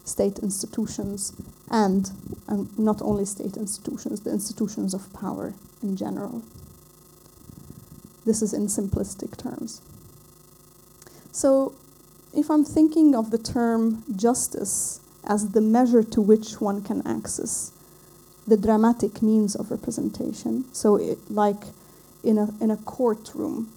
[0.04, 1.32] state institutions
[1.72, 2.10] and,
[2.46, 6.42] and not only state institutions, the institutions of power in general.
[8.26, 9.80] This is in simplistic terms.
[11.32, 11.74] So,
[12.34, 17.72] if I'm thinking of the term justice as the measure to which one can access
[18.46, 21.64] the dramatic means of representation, so it, like
[22.22, 23.72] in a, in a courtroom,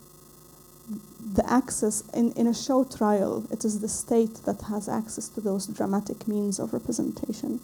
[1.33, 5.41] the access in, in a show trial, it is the state that has access to
[5.41, 7.59] those dramatic means of representation,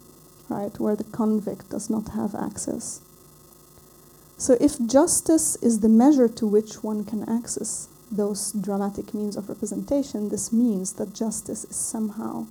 [0.51, 3.01] right, where the convict does not have access.
[4.37, 9.49] So, if justice is the measure to which one can access those dramatic means of
[9.49, 12.47] representation, this means that justice is somehow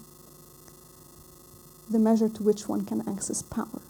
[1.91, 3.83] the measure to which one can access power.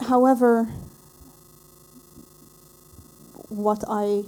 [0.00, 0.64] However,
[3.48, 4.24] what I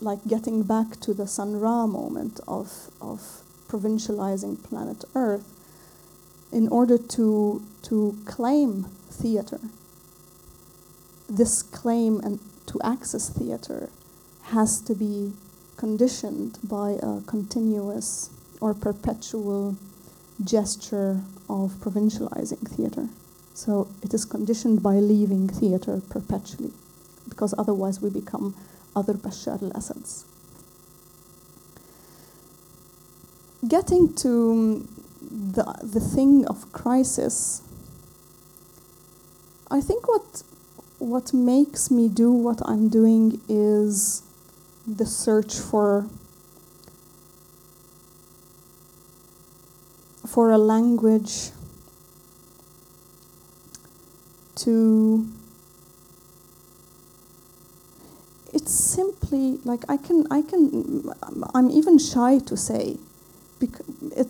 [0.00, 5.46] like getting back to the Sun Ra moment of, of provincializing planet Earth,
[6.52, 9.60] in order to, to claim theater,
[11.28, 13.88] this claim and to access theater
[14.54, 15.32] has to be
[15.76, 18.30] conditioned by a continuous
[18.60, 19.76] or perpetual
[20.42, 23.08] gesture of provincializing theater.
[23.54, 26.72] So it is conditioned by leaving theater perpetually,
[27.28, 28.54] because otherwise we become
[28.96, 29.72] other Bashar al
[33.66, 34.88] Getting to um,
[35.20, 37.62] the, the thing of crisis,
[39.70, 40.42] I think what
[40.98, 44.22] what makes me do what I'm doing is
[44.86, 46.06] the search for
[50.26, 51.50] for a language
[54.56, 55.26] to
[58.52, 61.10] it's simply like I can I can
[61.54, 62.98] I'm even shy to say
[63.60, 64.28] because it,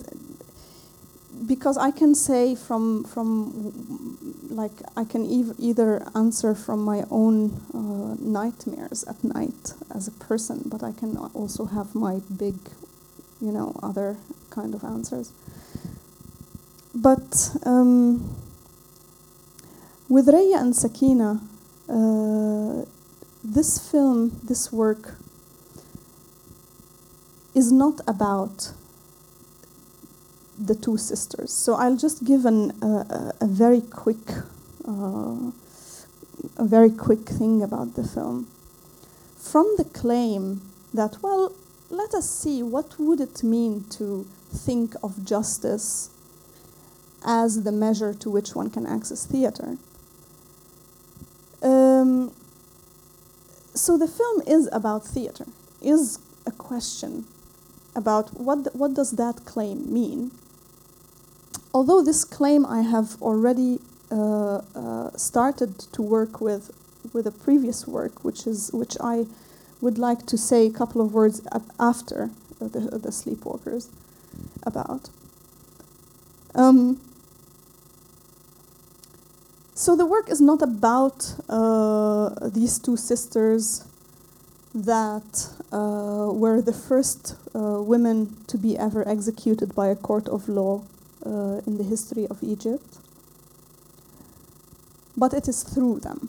[1.47, 3.73] because I can say from from
[4.51, 10.12] like I can ev- either answer from my own uh, nightmares at night as a
[10.12, 12.57] person, but I can also have my big,
[13.40, 14.16] you know, other
[14.51, 15.33] kind of answers.
[16.95, 18.37] But um,
[20.09, 21.40] with Raya and Sakina,
[21.88, 22.85] uh,
[23.45, 25.14] this film, this work,
[27.55, 28.73] is not about
[30.66, 31.53] the two sisters.
[31.53, 34.31] So I'll just give an, uh, a very quick,
[34.87, 35.51] uh,
[36.57, 38.46] a very quick thing about the film.
[39.38, 40.61] From the claim
[40.92, 41.53] that, well,
[41.88, 46.11] let us see what would it mean to think of justice
[47.25, 49.77] as the measure to which one can access theater.
[51.62, 52.33] Um,
[53.75, 55.46] so the film is about theater,
[55.83, 57.25] is a question
[57.94, 60.31] about what, what does that claim mean
[61.73, 63.81] although this claim I have already
[64.11, 66.77] uh, uh, started to work with
[67.13, 69.27] with a previous work, which is which I
[69.81, 71.41] would like to say a couple of words
[71.79, 73.89] after the, the sleepwalkers
[74.65, 75.09] about.
[76.55, 77.01] Um,
[79.75, 83.87] so the work is not about uh, these two sisters
[84.75, 90.49] that uh, were the first uh, women to be ever executed by a court of
[90.49, 90.83] law
[91.25, 92.99] uh, in the history of Egypt,
[95.17, 96.29] but it is through them.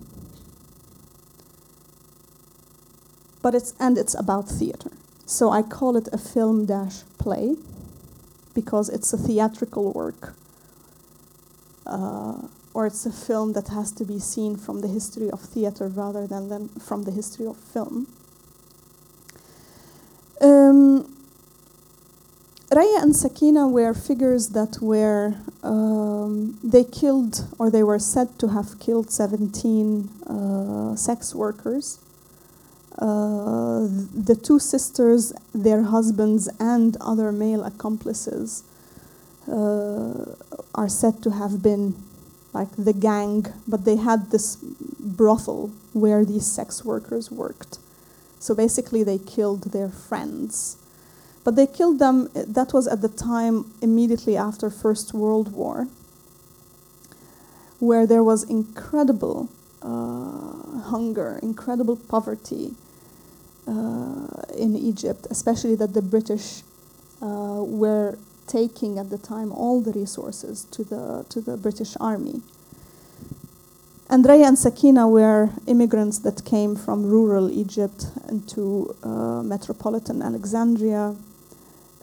[3.42, 4.92] But it's and it's about theater.
[5.26, 7.56] So I call it a film dash play
[8.54, 10.36] because it's a theatrical work.
[11.86, 15.88] Uh, or it's a film that has to be seen from the history of theater
[15.88, 18.08] rather than, than from the history of film.
[20.42, 21.12] Um,
[22.72, 28.48] Raya and Sakina were figures that were, um, they killed, or they were said to
[28.48, 32.00] have killed 17 uh, sex workers.
[32.98, 33.88] Uh,
[34.30, 38.64] the two sisters, their husbands, and other male accomplices
[39.50, 40.34] uh,
[40.74, 41.94] are said to have been
[42.54, 47.80] like the gang, but they had this brothel where these sex workers worked.
[48.40, 50.78] So basically, they killed their friends
[51.44, 55.88] but they killed them, that was at the time immediately after First World War,
[57.80, 59.50] where there was incredible
[59.82, 62.76] uh, hunger, incredible poverty
[63.68, 66.62] uh, in Egypt, especially that the British
[67.22, 68.18] uh, were
[68.48, 72.42] taking at the time all the resources to the, to the British army.
[74.10, 81.16] And Raya and Sakina were immigrants that came from rural Egypt into uh, metropolitan Alexandria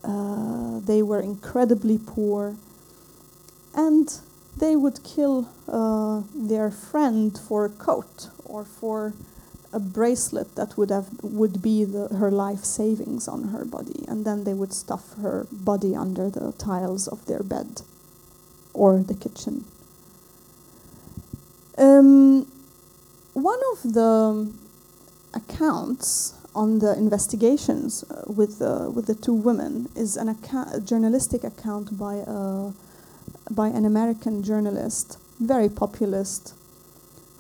[0.05, 2.57] uh, they were incredibly poor,
[3.75, 4.21] and
[4.57, 9.13] they would kill uh, their friend for a coat or for
[9.73, 14.25] a bracelet that would have would be the, her life savings on her body, and
[14.25, 17.83] then they would stuff her body under the tiles of their bed
[18.73, 19.65] or the kitchen.
[21.77, 22.47] Um,
[23.35, 24.53] one of the
[25.35, 30.81] accounts on the investigations uh, with the with the two women is an account, a
[30.81, 32.73] journalistic account by a,
[33.51, 36.55] by an American journalist, very populist,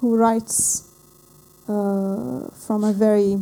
[0.00, 0.88] who writes
[1.68, 3.38] uh, from a very,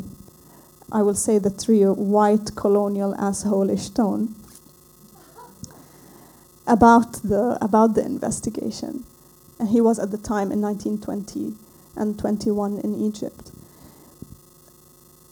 [0.90, 4.34] I will say the trio, white colonial asshole-ish tone
[6.66, 9.04] about the about the investigation,
[9.58, 11.54] and he was at the time in 1920
[11.96, 13.52] and 21 in Egypt.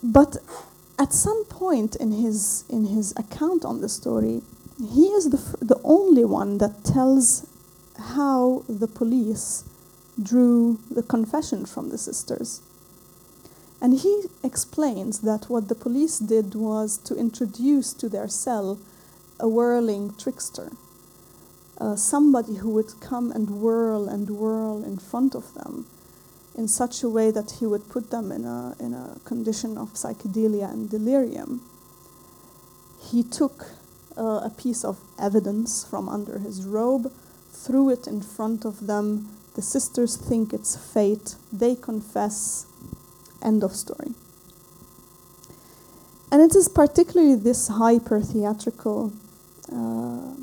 [0.05, 0.37] But
[0.99, 4.43] at some point in his in his account on the story,
[4.79, 7.47] he is the the only one that tells
[8.13, 9.65] how the police
[10.23, 12.61] drew the confession from the sisters.
[13.81, 18.79] And he explains that what the police did was to introduce to their cell
[19.41, 20.71] a whirling trickster,
[21.79, 25.87] uh, somebody who would come and whirl and whirl in front of them
[26.57, 29.95] in such a way that he would put them in a, in a condition of
[29.95, 31.61] psychedelia and delirium.
[33.11, 33.67] He took
[34.17, 37.13] uh, a piece of evidence from under his robe,
[37.51, 39.29] threw it in front of them.
[39.55, 41.37] The sisters think it's fate.
[41.53, 42.67] They confess.
[43.43, 44.13] End of story.
[46.33, 49.13] And it is particularly this hyper theatrical
[49.73, 50.35] uh,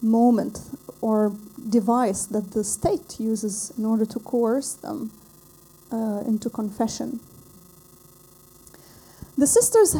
[0.00, 0.58] moment
[1.02, 1.36] or
[1.68, 5.10] device that the state uses in order to coerce them
[5.92, 7.20] uh, into confession.
[9.36, 9.96] The sisters,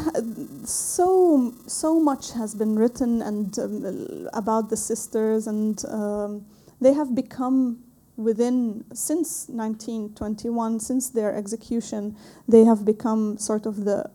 [0.69, 6.45] so so much has been written and um, about the sisters, and um,
[6.79, 7.83] they have become
[8.15, 12.15] within since 1921, since their execution,
[12.47, 14.09] they have become sort of the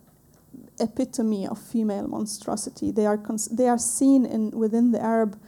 [0.80, 2.90] epitome of female monstrosity.
[2.90, 3.20] They are
[3.50, 5.38] they are seen in within the Arab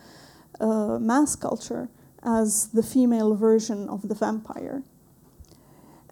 [0.61, 1.89] uh, mass culture
[2.23, 4.83] as the female version of the vampire.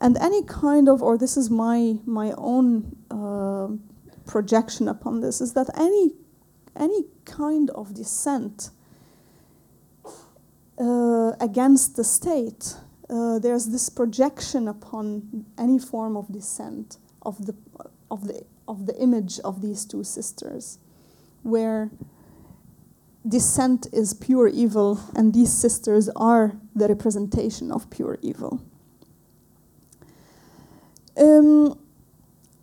[0.00, 3.68] And any kind of, or this is my my own uh,
[4.26, 6.12] projection upon this, is that any
[6.76, 8.70] any kind of dissent
[10.78, 12.76] uh, against the state,
[13.10, 17.54] uh, there's this projection upon any form of dissent of the
[18.08, 20.78] of the of the image of these two sisters,
[21.42, 21.90] where
[23.28, 28.60] dissent is pure evil, and these sisters are the representation of pure evil.
[31.16, 31.78] Um,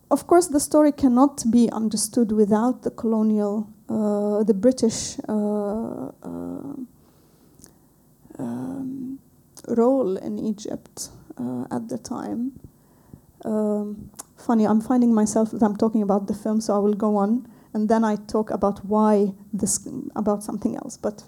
[0.09, 6.75] of course, the story cannot be understood without the colonial, uh, the British uh, uh,
[8.39, 9.19] um,
[9.67, 12.59] role in Egypt uh, at the time.
[13.43, 17.17] Um, funny, I'm finding myself that I'm talking about the film, so I will go
[17.17, 20.95] on and then I talk about why this about something else.
[20.97, 21.25] But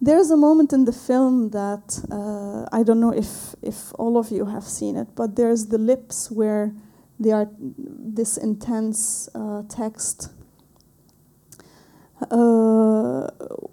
[0.00, 4.30] there's a moment in the film that uh, I don't know if if all of
[4.30, 6.72] you have seen it, but there's the lips where
[7.18, 10.30] they are this intense uh, text.
[12.30, 13.28] Uh,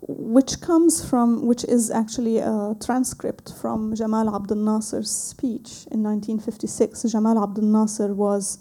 [0.08, 7.04] which comes from, which is actually a transcript from Jamal Abdel Nasser's speech in 1956.
[7.04, 8.58] Jamal Abdel Nasser was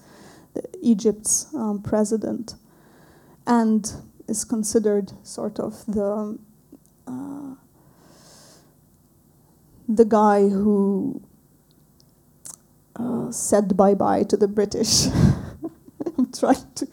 [0.82, 2.54] Egypt's um, president
[3.46, 3.92] and
[4.28, 6.38] is considered sort of the
[7.06, 7.54] uh,
[9.88, 11.20] the guy who
[12.96, 15.06] uh, said bye bye to the British.
[16.18, 16.88] I'm trying to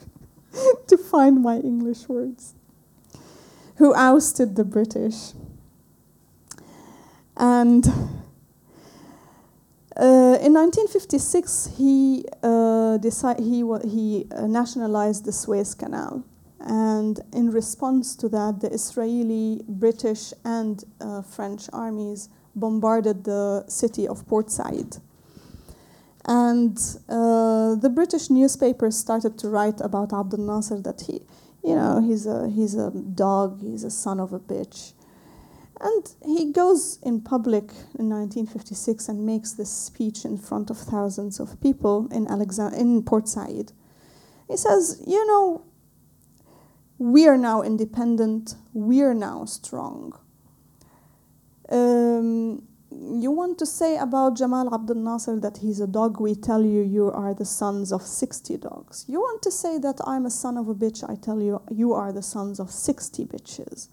[0.88, 2.54] to find my English words.
[3.76, 5.34] Who ousted the British
[7.38, 7.86] and
[10.00, 13.00] uh, in 1956, he uh,
[13.40, 16.24] he he uh, nationalized the Suez Canal,
[16.60, 24.08] and in response to that, the Israeli, British, and uh, French armies bombarded the city
[24.08, 24.98] of Port Said.
[26.26, 26.78] And
[27.10, 31.22] uh, the British newspapers started to write about Abdel Nasser that he,
[31.64, 34.94] you know, he's a he's a dog, he's a son of a bitch
[35.80, 41.40] and he goes in public in 1956 and makes this speech in front of thousands
[41.40, 43.74] of people in, Alexand- in Port Said.
[44.48, 45.66] He says, You know,
[46.98, 50.14] we are now independent, we are now strong.
[51.70, 56.64] Um, you want to say about Jamal Abdel Nasser that he's a dog, we tell
[56.64, 59.06] you you are the sons of 60 dogs.
[59.08, 61.94] You want to say that I'm a son of a bitch, I tell you you
[61.94, 63.90] are the sons of 60 bitches.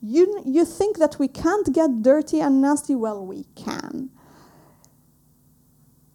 [0.00, 2.94] You, you think that we can't get dirty and nasty?
[2.94, 4.10] Well, we can.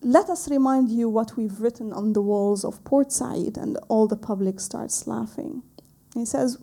[0.02, 4.08] Let us remind you what we've written on the walls of Port Said, and all
[4.08, 5.64] the public starts laughing.
[6.14, 6.58] He says,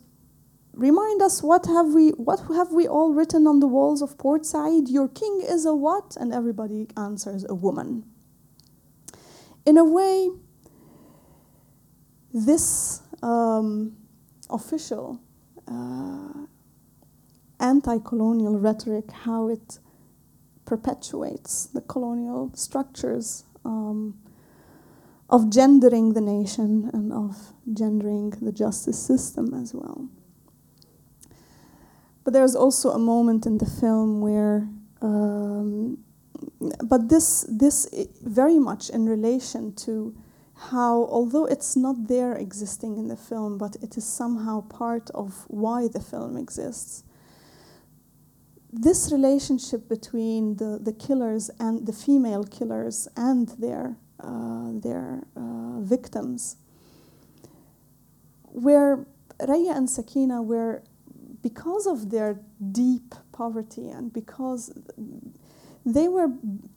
[0.73, 4.45] remind us what have we what have we all written on the walls of Port
[4.45, 4.89] Said?
[4.89, 6.15] Your king is a what?
[6.19, 8.03] And everybody answers a woman.
[9.65, 10.29] In a way,
[12.33, 13.97] this um,
[14.49, 15.19] official
[15.67, 16.45] uh,
[17.61, 19.79] anti-colonial rhetoric, how it
[20.65, 24.17] perpetuates the colonial structures um,
[25.29, 30.09] of gendering the nation and of gendering the justice system as well.
[32.23, 34.67] But there's also a moment in the film where,
[35.01, 35.97] um,
[36.83, 37.89] but this this
[38.21, 40.15] very much in relation to
[40.69, 45.45] how, although it's not there existing in the film, but it is somehow part of
[45.47, 47.03] why the film exists.
[48.73, 55.79] This relationship between the, the killers and the female killers and their uh, their uh,
[55.81, 56.57] victims,
[58.43, 59.05] where
[59.39, 60.83] Raya and Sakina were
[61.41, 62.39] because of their
[62.71, 64.71] deep poverty and because
[65.85, 66.29] they were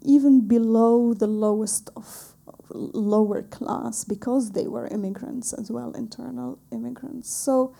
[0.03, 2.35] even below the lowest of
[2.71, 7.31] lower class because they were immigrants as well, internal immigrants.
[7.31, 7.75] So,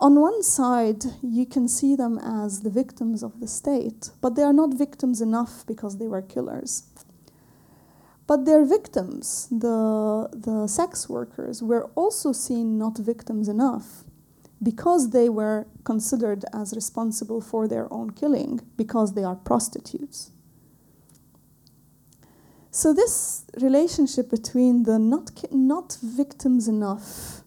[0.00, 4.42] on one side, you can see them as the victims of the state, but they
[4.42, 6.84] are not victims enough because they were killers.
[8.26, 14.04] But their victims, the, the sex workers, were also seen not victims enough
[14.62, 20.30] because they were considered as responsible for their own killing because they are prostitutes.
[22.70, 27.42] So this relationship between the not not victims enough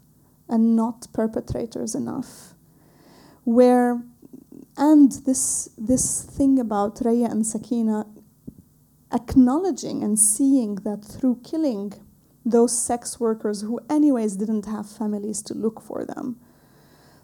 [0.50, 2.54] and not perpetrators enough,
[3.44, 4.02] where
[4.78, 8.06] and this this thing about Raya and Sakina
[9.12, 11.94] acknowledging and seeing that through killing
[12.46, 16.40] those sex workers who anyways didn't have families to look for them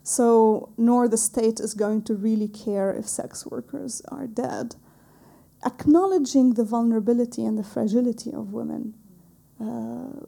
[0.09, 4.75] so, nor the state is going to really care if sex workers are dead.
[5.63, 8.95] Acknowledging the vulnerability and the fragility of women
[9.61, 10.25] uh,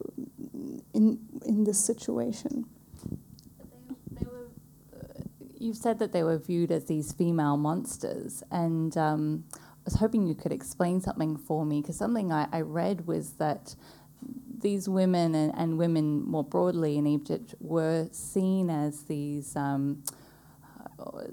[0.94, 2.66] in, in this situation.
[5.62, 10.26] You've said that they were viewed as these female monsters, and um, I was hoping
[10.26, 13.76] you could explain something for me because something I, I read was that
[14.58, 20.02] these women and, and, women more broadly in Egypt were seen as these um,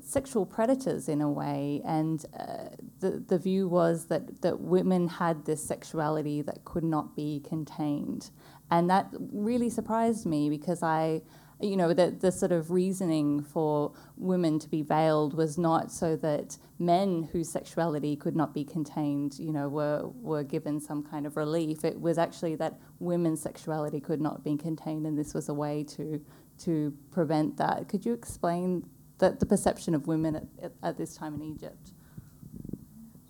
[0.04, 2.70] sexual predators in a way, and uh,
[3.00, 8.30] the the view was that that women had this sexuality that could not be contained,
[8.70, 11.24] and that really surprised me because I
[11.62, 16.16] you know, the, the sort of reasoning for women to be veiled was not so
[16.18, 21.26] that men whose sexuality could not be contained, you know, were, were given some kind
[21.26, 21.84] of relief.
[21.84, 25.84] It was actually that women's sexuality could not be contained, and this was a way
[25.96, 26.24] to,
[26.60, 27.90] to prevent that.
[27.90, 28.88] Could you explain
[29.18, 31.92] the, the perception of women at, at, at this time in Egypt?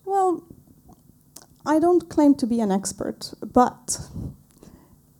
[0.05, 0.43] Well,
[1.65, 3.99] I don't claim to be an expert, but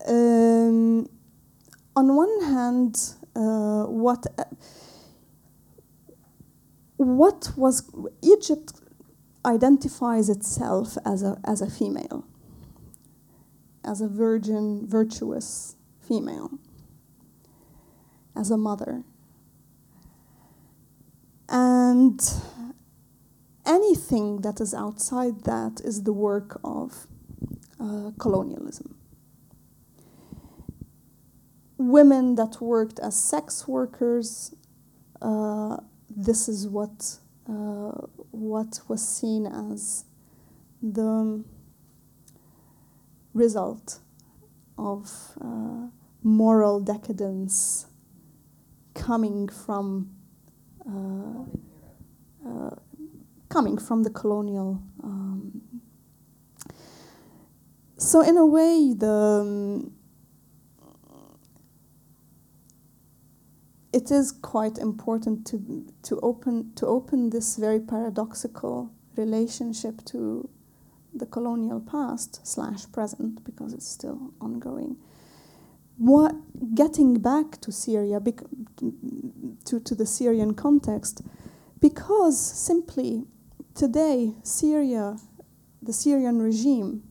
[0.07, 1.07] um,
[1.99, 2.95] on one hand,
[3.35, 4.25] uh, what
[6.95, 7.75] what was
[8.21, 8.71] Egypt
[9.45, 12.23] identifies itself as a as a female,
[13.83, 16.51] as a virgin, virtuous female,
[18.33, 19.03] as a mother,
[21.49, 22.21] and
[23.65, 27.07] anything that is outside that is the work of
[27.77, 28.98] uh, colonialism
[31.79, 34.53] women that worked as sex workers,
[35.21, 35.77] uh,
[36.09, 37.17] this is what
[37.47, 40.05] uh, what was seen as
[40.83, 41.43] the
[43.33, 43.99] result
[44.77, 45.87] of uh,
[46.21, 47.87] moral decadence
[48.93, 50.11] coming from
[50.85, 51.45] uh,
[52.47, 52.75] uh,
[53.47, 54.83] coming from the colonial.
[55.03, 55.61] Um,
[57.97, 59.98] so in a way, the um,
[63.91, 70.47] it is quite important to to open to open this very paradoxical relationship to
[71.13, 74.95] the colonial past slash present because it's still ongoing.
[75.97, 76.35] What
[76.75, 78.19] getting back to Syria
[79.65, 81.21] to to the Syrian context
[81.79, 83.25] because simply
[83.73, 85.17] today Syria
[85.81, 87.03] the Syrian regime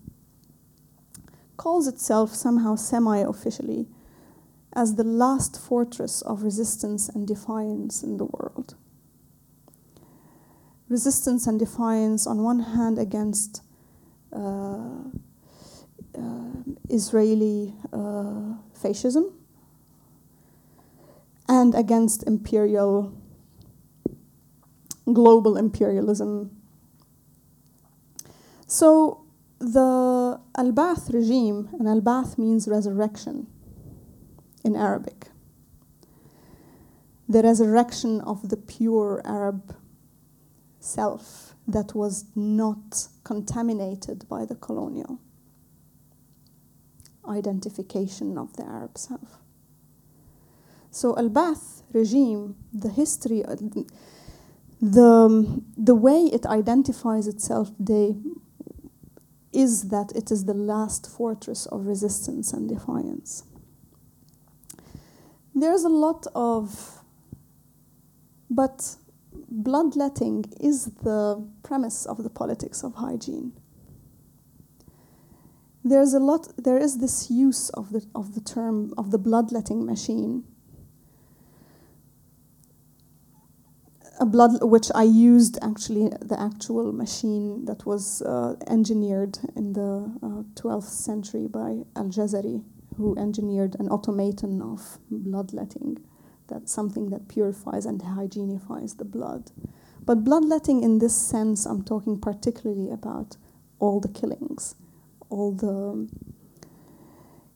[1.57, 3.89] calls itself somehow semi-officially
[4.79, 8.76] as the last fortress of resistance and defiance in the world.
[10.89, 13.62] Resistance and defiance, on one hand, against
[14.33, 15.01] uh,
[16.16, 19.33] uh, Israeli uh, fascism,
[21.49, 23.12] and against imperial,
[25.12, 26.57] global imperialism.
[28.68, 29.24] So
[29.59, 33.49] the Al Ba'ath regime, and Al Ba'ath means resurrection
[34.69, 35.21] in Arabic,
[37.27, 39.75] the resurrection of the pure Arab
[40.79, 45.19] self that was not contaminated by the colonial
[47.27, 49.31] identification of the Arab self.
[50.91, 53.57] So Al Ba'ath regime, the history, uh,
[54.81, 58.16] the, the way it identifies itself today
[59.53, 63.45] is that it is the last fortress of resistance and defiance.
[65.61, 67.03] There's a lot of,
[68.49, 68.97] but
[69.49, 73.53] bloodletting is the premise of the politics of hygiene.
[75.85, 79.85] There's a lot, there is this use of the, of the term of the bloodletting
[79.85, 80.45] machine
[84.21, 90.13] a blood which I used actually the actual machine that was uh, engineered in the
[90.23, 92.63] uh, 12th century by Al Jazari,
[92.99, 95.99] who engineered an automaton of bloodletting.
[96.49, 99.53] That's something that purifies and hygienifies the blood.
[100.05, 103.37] But bloodletting, in this sense, I'm talking particularly about
[103.79, 104.75] all the killings,
[105.31, 106.09] all the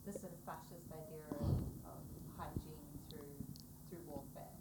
[0.06, 1.48] This sort of fascist idea of,
[1.86, 2.02] of
[2.38, 3.34] hygiene through,
[3.88, 4.52] through warfare.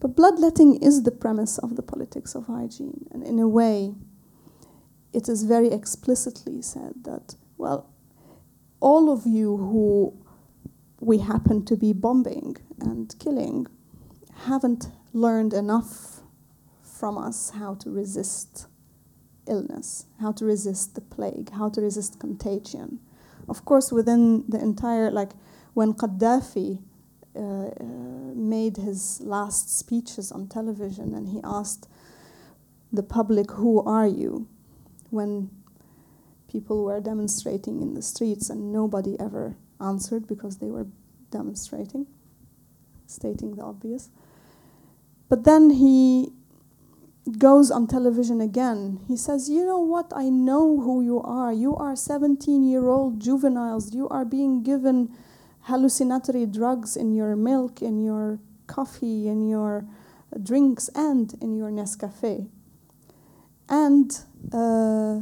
[0.00, 3.06] But bloodletting is the premise of the politics of hygiene.
[3.12, 3.94] And in a way,
[5.12, 7.88] it is very explicitly said that, well,
[8.80, 10.14] all of you who
[11.00, 13.66] we happen to be bombing and killing
[14.44, 16.20] haven't learned enough
[16.82, 18.66] from us how to resist
[19.46, 23.00] illness, how to resist the plague, how to resist contagion.
[23.48, 25.30] Of course, within the entire, like
[25.74, 26.78] when Gaddafi
[27.34, 27.70] uh, uh,
[28.34, 31.88] made his last speeches on television and he asked
[32.92, 34.46] the public, Who are you?
[35.10, 35.50] When
[36.48, 40.86] people were demonstrating in the streets and nobody ever answered because they were
[41.30, 42.06] demonstrating,
[43.06, 44.10] stating the obvious.
[45.28, 46.32] But then he
[47.38, 49.00] goes on television again.
[49.06, 50.12] He says, You know what?
[50.14, 51.52] I know who you are.
[51.52, 53.94] You are 17 year old juveniles.
[53.94, 55.14] You are being given
[55.62, 59.86] hallucinatory drugs in your milk, in your coffee, in your
[60.42, 62.48] drinks, and in your Nescafe.
[63.68, 64.18] And
[64.52, 65.20] uh,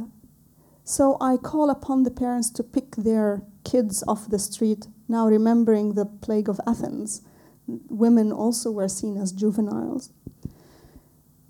[0.83, 4.87] so I call upon the parents to pick their kids off the street.
[5.07, 7.21] Now, remembering the plague of Athens,
[7.67, 10.11] women also were seen as juveniles.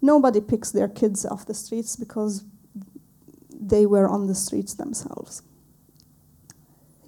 [0.01, 2.43] Nobody picks their kids off the streets because
[3.53, 5.41] they were on the streets themselves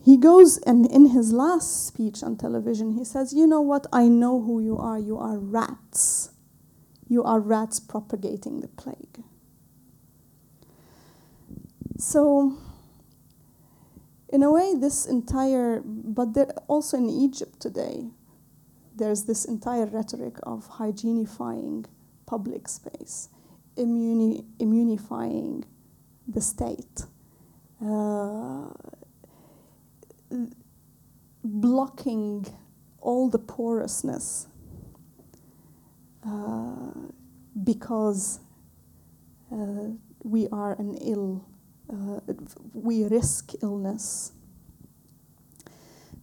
[0.03, 3.85] he goes and in his last speech on television, he says, You know what?
[3.93, 4.97] I know who you are.
[4.97, 6.31] You are rats.
[7.07, 9.23] You are rats propagating the plague.
[12.01, 12.57] So,
[14.29, 18.07] in a way, this entire, but there, also in Egypt today,
[18.95, 21.85] there's this entire rhetoric of hygienifying
[22.25, 23.29] public space,
[23.77, 25.63] immuni- immunifying
[26.27, 27.05] the state.
[27.79, 28.69] Uh,
[31.43, 32.47] blocking
[32.99, 34.47] all the porousness
[36.25, 36.93] uh,
[37.63, 38.39] because
[39.51, 39.89] uh,
[40.23, 41.45] we are an ill,
[42.73, 44.33] we risk illness.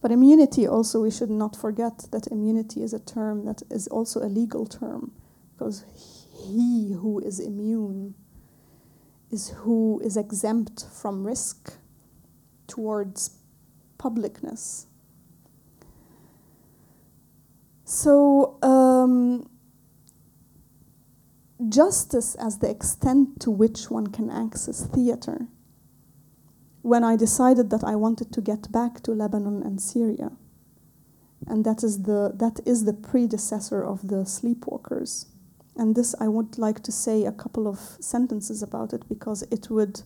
[0.01, 4.21] But immunity also, we should not forget that immunity is a term that is also
[4.21, 5.11] a legal term
[5.53, 5.83] because
[6.31, 8.15] he who is immune
[9.29, 11.73] is who is exempt from risk
[12.67, 13.31] towards
[13.97, 14.85] publicness.
[17.83, 19.49] So, um,
[21.67, 25.47] justice as the extent to which one can access theater.
[26.81, 30.31] When I decided that I wanted to get back to Lebanon and Syria,
[31.47, 35.25] and that is the, that is the predecessor of the sleepwalkers.
[35.75, 39.69] And this, I would like to say a couple of sentences about it because it
[39.69, 40.01] would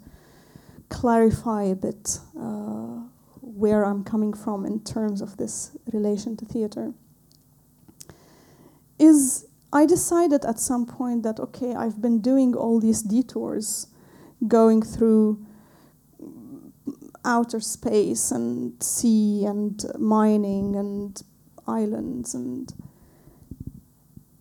[0.90, 3.02] clarify a bit uh,
[3.42, 6.94] where I'm coming from in terms of this relation to theater
[9.00, 13.88] is I decided at some point that okay, I've been doing all these detours,
[14.48, 15.44] going through
[17.26, 21.24] outer space and sea and mining and
[21.68, 22.74] islands and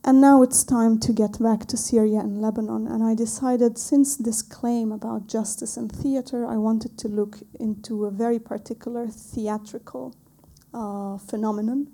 [0.04, 2.88] and now it's time to get back to Syria and Lebanon.
[2.88, 8.06] And I decided, since this claim about justice and theater, I wanted to look into
[8.06, 10.16] a very particular theatrical
[10.74, 11.88] uh, phenomenon,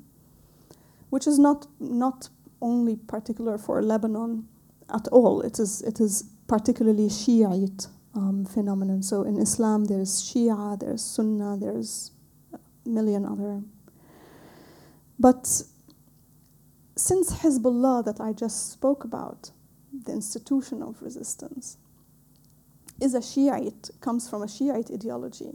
[1.11, 2.31] which is not not
[2.63, 4.49] only particular for Lebanon
[4.89, 5.43] at all.
[5.43, 7.89] It is it is particularly Shiite
[8.19, 9.03] um, phenomenon.
[9.03, 12.11] So in Islam, there's Shia, there's Sunnah, there's
[12.53, 12.59] a
[12.89, 13.63] million other.
[15.19, 15.47] But
[16.97, 19.53] since Hezbollah that I just spoke about,
[20.05, 21.79] the institution of resistance,
[23.01, 25.53] is a Shiite, comes from a Shiite ideology.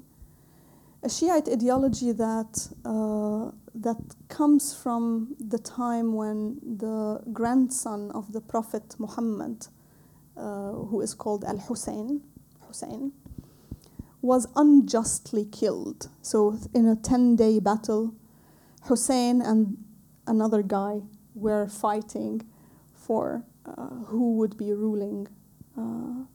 [1.03, 8.39] A Shiite ideology that, uh, that comes from the time when the grandson of the
[8.39, 9.68] Prophet Muhammad,
[10.38, 12.22] uh, who is called Al Hussein,
[12.74, 13.11] Hussein,
[14.21, 16.09] was unjustly killed.
[16.21, 18.15] So, in a 10 day battle,
[18.84, 19.78] Hussein and
[20.26, 21.01] another guy
[21.36, 22.41] were fighting
[22.95, 25.28] for uh, who would be ruling.
[25.78, 26.26] Uh,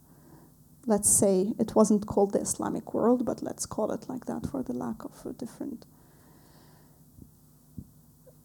[0.87, 4.63] let's say it wasn't called the Islamic world, but let's call it like that for
[4.63, 5.85] the lack of a different.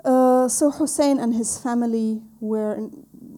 [0.04, 2.90] Uh, so Hussein and his family were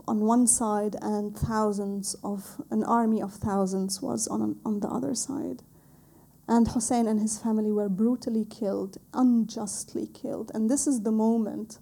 [0.07, 5.15] on one side, and thousands of an army of thousands was on on the other
[5.15, 5.63] side.
[6.47, 10.51] And Hussein and his family were brutally killed, unjustly killed.
[10.53, 11.79] And this is the moment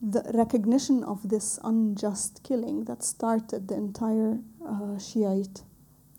[0.00, 5.62] the recognition of this unjust killing that started the entire uh, Shiite,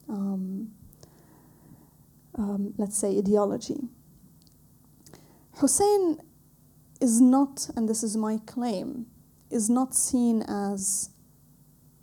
[0.09, 0.71] um,
[2.35, 3.87] um, let's say, ideology.
[5.57, 6.19] Hussein
[6.99, 9.05] is not, and this is my claim,
[9.49, 11.09] is not seen as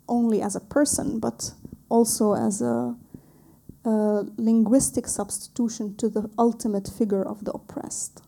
[0.07, 1.53] only as a person, but
[1.89, 2.95] also as a,
[3.85, 8.21] a linguistic substitution to the ultimate figure of the oppressed.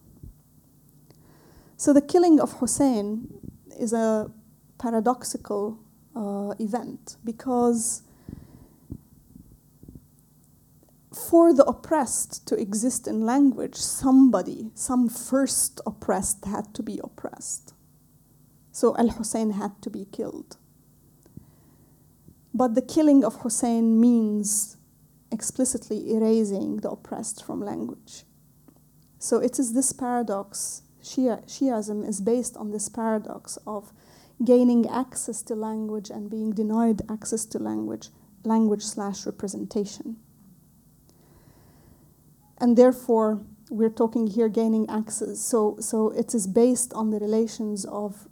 [1.77, 3.33] So the killing of Hussein
[3.79, 4.31] is a
[4.77, 5.79] paradoxical
[6.15, 8.01] uh, event because
[11.11, 17.73] for the oppressed to exist in language, somebody, some first oppressed, had to be oppressed.
[18.79, 20.55] So Al Hussein had to be killed.
[22.53, 24.77] But the killing of Hussein means
[25.33, 28.23] explicitly erasing the oppressed from language.
[29.17, 33.91] So it is this paradox Shia, Shiism is based on this paradox of
[34.45, 38.11] gaining access to language and being denied access to language,
[38.45, 40.15] language slash representation.
[42.59, 45.41] And therefore, we're talking here gaining access.
[45.41, 48.28] So, so it is based on the relations of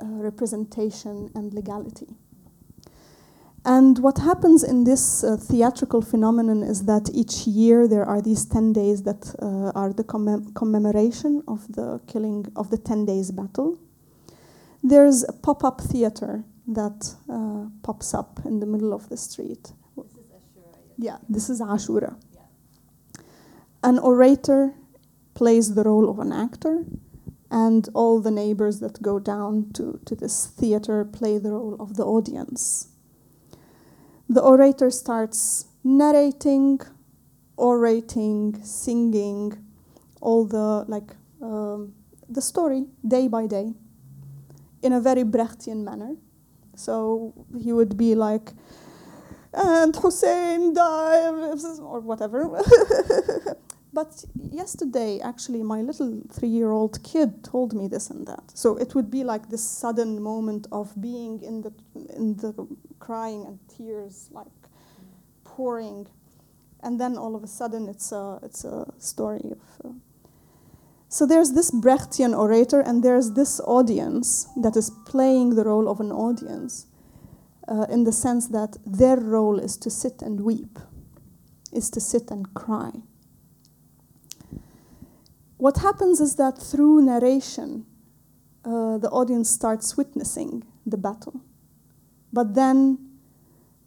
[0.00, 2.08] representation and legality.
[3.66, 8.44] And what happens in this uh, theatrical phenomenon is that each year there are these
[8.44, 13.30] 10 days that uh, are the commem commemoration of the killing of the 10 days
[13.30, 13.78] battle.
[14.82, 19.72] There's a pop up theater that uh, pops up in the middle of the street.
[19.96, 20.76] This is Ashura.
[20.98, 22.16] Yeah, this is Ashura.
[22.34, 23.22] Yeah.
[23.82, 24.74] An orator
[25.32, 26.84] plays the role of an actor,
[27.50, 31.96] and all the neighbors that go down to, to this theater play the role of
[31.96, 32.88] the audience
[34.28, 36.80] the orator starts narrating,
[37.56, 39.52] orating, singing,
[40.20, 41.92] all the like um,
[42.28, 43.74] the story day by day
[44.82, 46.16] in a very Brechtian manner.
[46.74, 48.52] So he would be like,
[49.52, 52.48] and Hussein died, or whatever.
[53.94, 58.42] but yesterday, actually, my little three year old kid told me this and that.
[58.52, 61.72] So it would be like this sudden moment of being in the,
[62.16, 62.66] in the
[62.98, 64.48] crying and tears like
[65.44, 66.08] pouring.
[66.82, 69.60] And then all of a sudden, it's a, it's a story of.
[69.84, 69.92] Uh,
[71.08, 76.00] so there's this Brechtian orator, and there's this audience that is playing the role of
[76.00, 76.86] an audience
[77.68, 80.80] uh, in the sense that their role is to sit and weep,
[81.72, 82.90] is to sit and cry.
[85.64, 87.86] What happens is that through narration,
[88.66, 91.40] uh, the audience starts witnessing the battle.
[92.30, 92.98] But then,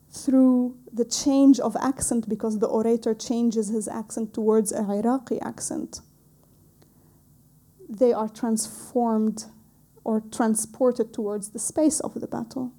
[0.10, 6.02] through the change of accent, because the orator changes his accent towards a Iraqi accent,
[7.88, 9.46] they are transformed
[10.04, 12.72] or transported towards the space of the battle.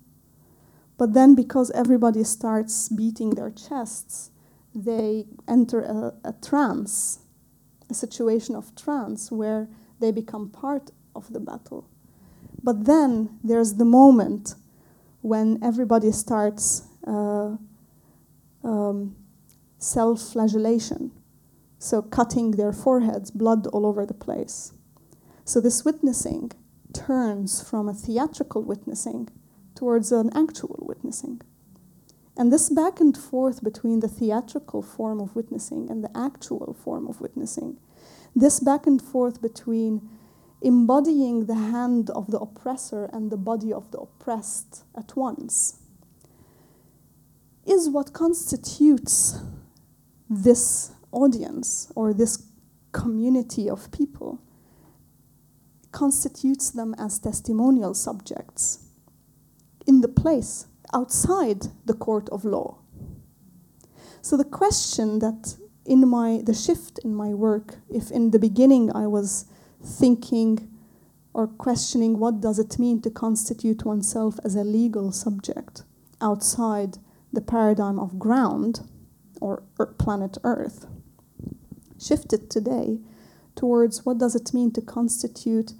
[0.96, 4.32] But then, because everybody starts beating their chests,
[4.74, 7.20] they enter a, a trance,
[7.90, 9.68] a situation of trance where
[10.00, 11.88] they become part of the battle.
[12.62, 14.54] But then there's the moment
[15.22, 17.56] when everybody starts uh,
[18.64, 19.16] um,
[19.78, 21.12] self flagellation,
[21.78, 24.72] so cutting their foreheads, blood all over the place.
[25.44, 26.52] So this witnessing
[26.92, 29.28] turns from a theatrical witnessing
[29.74, 31.40] towards an actual witnessing.
[32.38, 37.08] And this back and forth between the theatrical form of witnessing and the actual form
[37.08, 37.78] of witnessing,
[38.34, 40.08] this back and forth between
[40.62, 45.80] embodying the hand of the oppressor and the body of the oppressed at once,
[47.66, 49.40] is what constitutes
[50.30, 52.46] this audience or this
[52.92, 54.40] community of people
[55.90, 58.84] constitutes them as testimonial subjects
[59.86, 62.78] in the place outside the court of law.
[64.22, 68.90] So the question that in my the shift in my work, if in the beginning
[68.94, 69.46] I was
[69.82, 70.68] thinking
[71.32, 75.84] or questioning what does it mean to constitute oneself as a legal subject
[76.20, 76.98] outside
[77.32, 78.80] the paradigm of ground
[79.40, 80.86] or er, planet Earth,
[82.00, 82.98] shifted today
[83.54, 85.72] towards what does it mean to constitute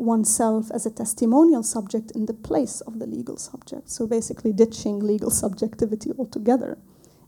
[0.00, 3.90] oneself as a testimonial subject in the place of the legal subject.
[3.90, 6.78] So basically, ditching legal subjectivity altogether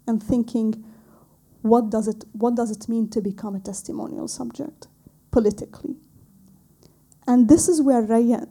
[0.07, 0.83] and thinking,
[1.61, 4.89] what does it, what does it mean to become a testimonial subject
[5.31, 5.97] politically?
[7.27, 8.47] And this is where Raya,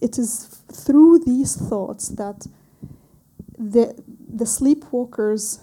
[0.00, 2.46] it is through these thoughts that
[3.58, 5.60] the, the sleepwalkers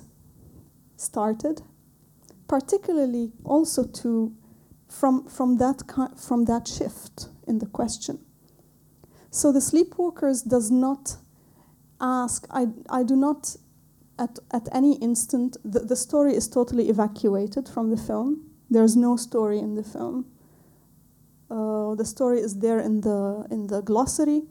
[0.97, 1.61] started,
[2.47, 4.35] particularly also to
[4.89, 5.81] from, from, that,
[6.17, 8.19] from that shift in the question.
[9.29, 11.17] So the sleepwalkers does not
[11.99, 13.55] ask, I, I do not,
[14.19, 18.49] at, at any instant, the, the story is totally evacuated from the film.
[18.69, 20.25] There's no story in the film.
[21.49, 24.43] Uh, the story is there in the, in the glossary,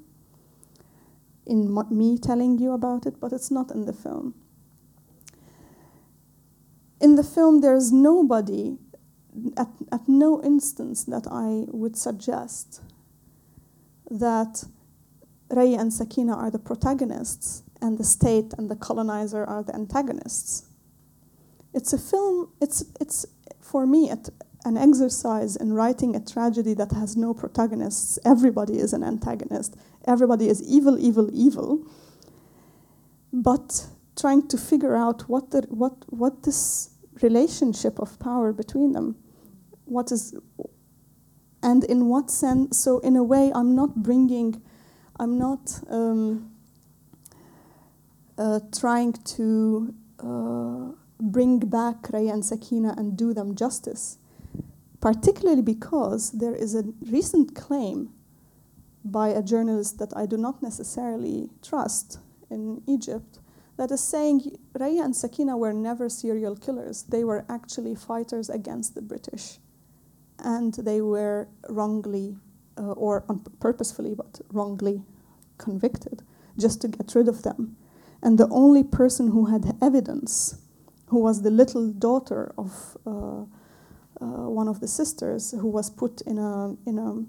[1.47, 4.35] in me telling you about it, but it's not in the film.
[7.01, 8.77] In the film, there's nobody
[9.57, 12.83] at, at no instance that I would suggest
[14.11, 14.65] that
[15.51, 20.67] Raya and Sakina are the protagonists and the state and the colonizer are the antagonists.
[21.73, 23.27] It's a film, it's, it's
[23.61, 24.29] for me it,
[24.65, 28.19] an exercise in writing a tragedy that has no protagonists.
[28.25, 29.77] Everybody is an antagonist,
[30.07, 31.87] everybody is evil, evil, evil.
[33.33, 36.91] But trying to figure out what, the, what, what this
[37.23, 39.17] relationship of power between them.
[39.85, 40.35] What is,
[41.63, 42.79] and in what sense?
[42.79, 44.63] So in a way, I'm not bringing,
[45.19, 46.53] I'm not um,
[48.39, 54.19] uh, trying to uh, bring back Raya and Sakina and do them justice,
[55.01, 58.11] particularly because there is a recent claim
[59.05, 62.19] by a journalist that I do not necessarily trust
[62.51, 63.39] in Egypt
[63.81, 67.05] that is saying Raya and Sakina were never serial killers.
[67.05, 69.59] They were actually fighters against the British.
[70.39, 72.37] And they were wrongly,
[72.77, 73.25] uh, or
[73.59, 75.03] purposefully, but wrongly
[75.57, 76.23] convicted
[76.59, 77.79] just to get rid of them.
[78.23, 80.59] And the only person who had evidence,
[81.07, 83.47] who was the little daughter of uh, uh,
[84.61, 87.25] one of the sisters, who was put in a in a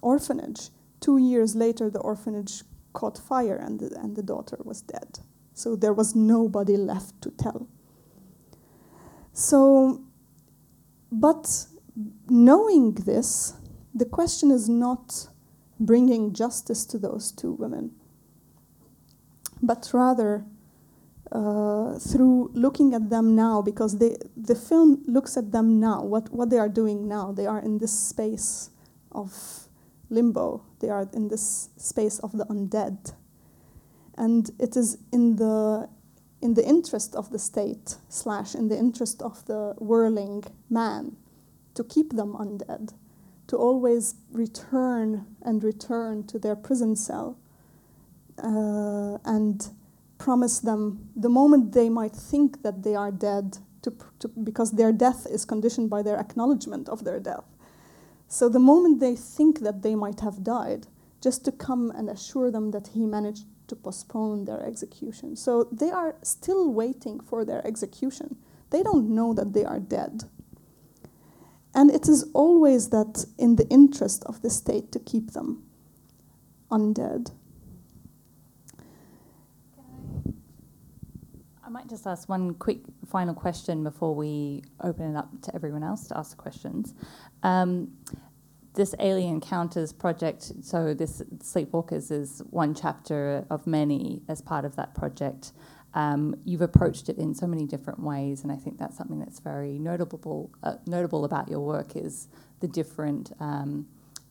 [0.00, 0.70] orphanage.
[1.00, 5.18] Two years later, the orphanage caught fire, and the, and the daughter was dead.
[5.58, 7.66] So there was nobody left to tell.
[9.32, 10.04] So,
[11.10, 11.66] but
[12.28, 13.54] knowing this,
[13.92, 15.26] the question is not
[15.80, 17.90] bringing justice to those two women,
[19.60, 20.44] but rather
[21.32, 26.32] uh, through looking at them now, because they, the film looks at them now, what,
[26.32, 27.32] what they are doing now.
[27.32, 28.70] They are in this space
[29.10, 29.68] of
[30.08, 33.14] limbo, they are in this space of the undead
[34.18, 35.88] and it is in the
[36.40, 41.16] in the interest of the state slash in the interest of the whirling man
[41.74, 42.92] to keep them undead
[43.46, 47.38] to always return and return to their prison cell
[48.42, 49.70] uh, and
[50.18, 54.92] promise them the moment they might think that they are dead to, to, because their
[54.92, 57.44] death is conditioned by their acknowledgement of their death.
[58.26, 60.86] So the moment they think that they might have died
[61.20, 65.36] just to come and assure them that he managed to postpone their execution.
[65.36, 68.36] So they are still waiting for their execution.
[68.70, 70.24] They don't know that they are dead.
[71.74, 75.62] And it is always that in the interest of the state to keep them
[76.70, 77.32] undead.
[81.64, 85.82] I might just ask one quick final question before we open it up to everyone
[85.82, 86.94] else to ask questions.
[87.42, 87.92] Um,
[88.78, 94.76] this Alien Encounters project, so this Sleepwalkers is one chapter of many as part of
[94.76, 95.50] that project.
[95.94, 99.40] Um, you've approached it in so many different ways, and I think that's something that's
[99.40, 100.52] very notable.
[100.62, 102.28] Uh, notable about your work is
[102.60, 103.88] the different um,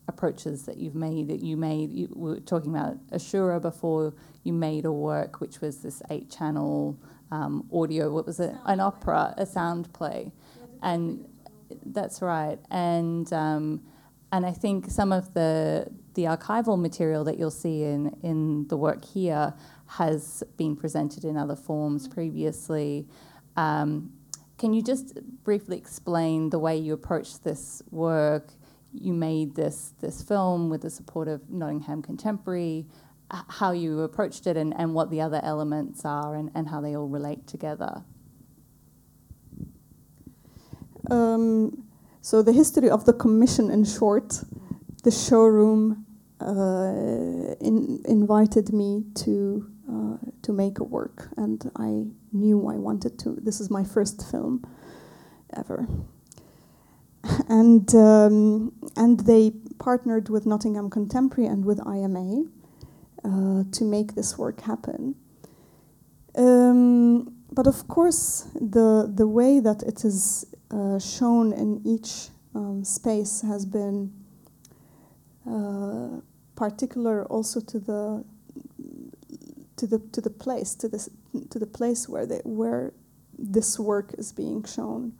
[0.08, 1.28] approaches that you've made.
[1.28, 4.14] That you made, you were talking about Ashura before.
[4.45, 6.98] You made a work which was this eight-channel
[7.32, 8.10] um, audio.
[8.10, 8.56] What was it?
[8.66, 10.32] An opera, a sound play,
[10.82, 11.28] and
[11.86, 12.60] that's right.
[12.72, 13.82] And um,
[14.32, 18.78] and I think some of the the archival material that you'll see in in the
[18.78, 19.53] work here
[19.86, 23.07] has been presented in other forms previously.
[23.55, 24.11] Um,
[24.57, 28.53] can you just briefly explain the way you approached this work?
[28.93, 32.88] You made this this film with the support of Nottingham Contemporary,
[33.32, 36.95] how you approached it, and, and what the other elements are, and, and how they
[36.95, 38.03] all relate together.
[41.09, 41.86] Um,
[42.28, 44.43] so the history of the commission, in short,
[45.03, 46.05] the showroom
[46.41, 53.17] uh, in, invited me to uh, to make a work, and I knew I wanted
[53.19, 53.38] to.
[53.41, 54.65] This is my first film
[55.55, 55.88] ever,
[57.47, 62.43] and um, and they partnered with Nottingham Contemporary and with IMA
[63.23, 65.15] uh, to make this work happen.
[66.36, 72.84] Um, but of course, the the way that it is uh, shown in each um,
[72.84, 74.11] space has been
[75.49, 76.22] uh,
[76.55, 78.26] particular also to the
[79.78, 81.09] to the to the place to this
[81.49, 82.93] to the place where they, where
[83.38, 85.13] this work is being shown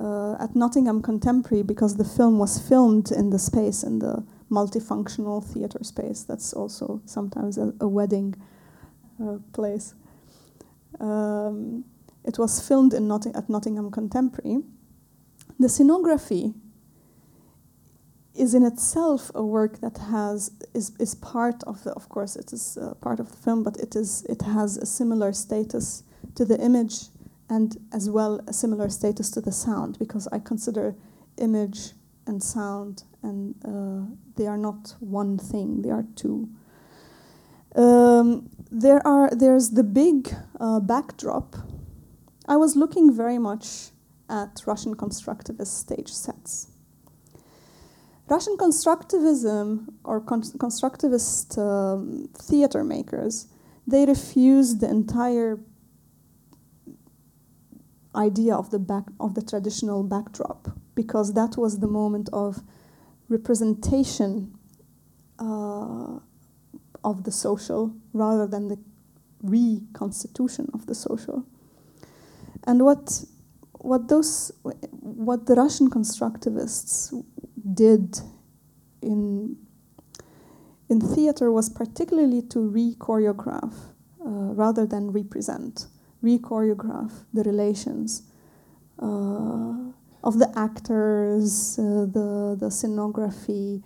[0.00, 5.44] uh, at Nottingham Contemporary because the film was filmed in the space in the multifunctional
[5.44, 6.24] theater space.
[6.24, 8.34] That's also sometimes a, a wedding
[9.22, 9.94] uh, place.
[11.00, 11.84] Um,
[12.24, 14.62] it was filmed in Notting- at Nottingham Contemporary.
[15.58, 16.54] The scenography
[18.34, 22.52] is in itself a work that has is, is part of the of course it
[22.52, 26.02] is uh, part of the film but it is it has a similar status
[26.34, 27.08] to the image
[27.50, 30.94] and as well a similar status to the sound because I consider
[31.36, 31.92] image
[32.26, 36.48] and sound and uh, they are not one thing they are two.
[37.74, 41.56] Um, there are there's the big uh, backdrop.
[42.48, 43.90] I was looking very much
[44.32, 46.72] at Russian constructivist stage sets
[48.28, 53.48] Russian constructivism or con- constructivist um, theater makers,
[53.86, 55.58] they refused the entire
[58.14, 62.62] idea of the back of the traditional backdrop because that was the moment of
[63.28, 64.56] representation
[65.38, 66.18] uh,
[67.04, 68.78] of the social rather than the
[69.42, 71.44] reconstitution of the social.
[72.66, 73.24] And what
[73.82, 77.12] what those what the Russian constructivists
[77.74, 78.20] did
[79.02, 79.56] in
[80.88, 83.74] in theater was particularly to re-choreograph
[84.24, 85.86] uh, rather than represent,
[86.20, 88.22] re-choreograph the relations
[89.00, 89.74] uh,
[90.22, 93.82] of the actors, uh, the the scenography,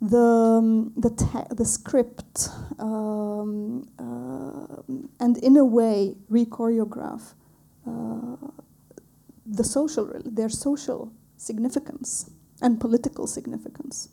[0.00, 1.10] the um, the
[1.50, 2.48] the script,
[2.78, 7.34] um, uh, and in a way re-choreograph
[7.86, 8.36] uh,
[9.46, 12.30] the social their social significance
[12.60, 14.08] and political significance.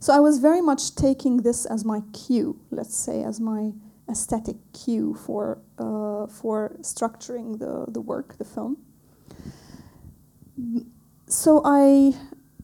[0.00, 3.72] So I was very much taking this as my cue, let's say, as my
[4.08, 8.76] aesthetic cue for uh, for structuring the the work, the film.
[11.26, 12.14] So I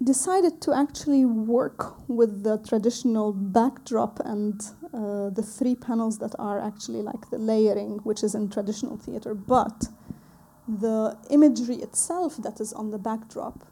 [0.03, 4.61] decided to actually work with the traditional backdrop and
[4.93, 9.35] uh, the three panels that are actually like the layering, which is in traditional theater,
[9.35, 9.89] but
[10.67, 13.67] the imagery itself that is on the backdrop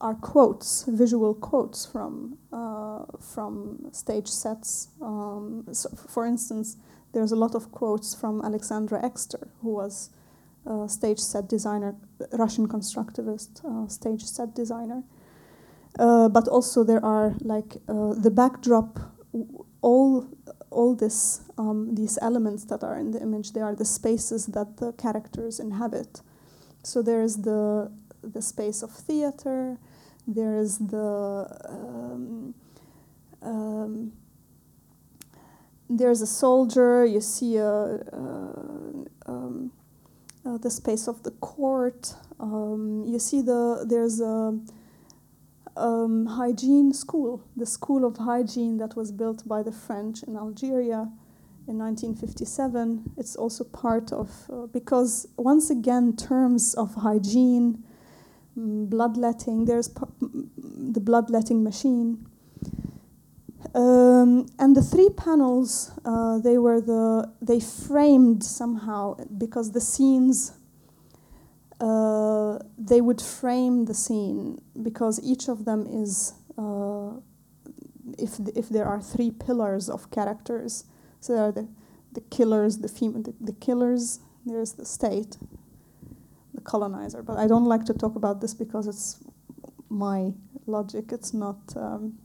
[0.00, 4.88] are quotes, visual quotes from uh, from stage sets.
[5.00, 6.76] Um, so for instance,
[7.12, 10.10] there's a lot of quotes from Alexandra Exter, who was
[10.66, 11.94] a stage set designer,
[12.32, 15.02] Russian constructivist uh, stage set designer.
[15.98, 18.98] Uh, but also there are like uh, the backdrop,
[19.80, 20.26] all
[20.76, 23.52] all this um, these elements that are in the image.
[23.52, 26.20] They are the spaces that the characters inhabit.
[26.82, 27.90] So there is the
[28.22, 29.78] the space of theater.
[30.26, 32.54] There is the um,
[33.42, 34.12] um,
[35.88, 37.06] there's a soldier.
[37.06, 37.72] You see a,
[38.12, 39.72] uh, um,
[40.44, 42.14] uh, the space of the court.
[42.38, 44.58] Um, you see the there's a
[45.76, 51.10] um, hygiene school, the school of hygiene that was built by the French in Algeria
[51.68, 53.12] in 1957.
[53.16, 57.82] It's also part of, uh, because once again, terms of hygiene,
[58.58, 62.26] mm, bloodletting, there's the bloodletting machine.
[63.74, 70.52] Um, and the three panels, uh, they were the, they framed somehow because the scenes
[71.80, 77.12] uh, they would frame the scene because each of them is uh,
[78.18, 80.84] if th- if there are three pillars of characters,
[81.20, 81.68] so there are the
[82.12, 84.20] the killers, the fem- the, the killers.
[84.46, 85.36] There's the state,
[86.54, 87.22] the colonizer.
[87.22, 89.18] But I don't like to talk about this because it's
[89.90, 90.32] my
[90.66, 91.12] logic.
[91.12, 91.58] It's not.
[91.76, 92.18] Um,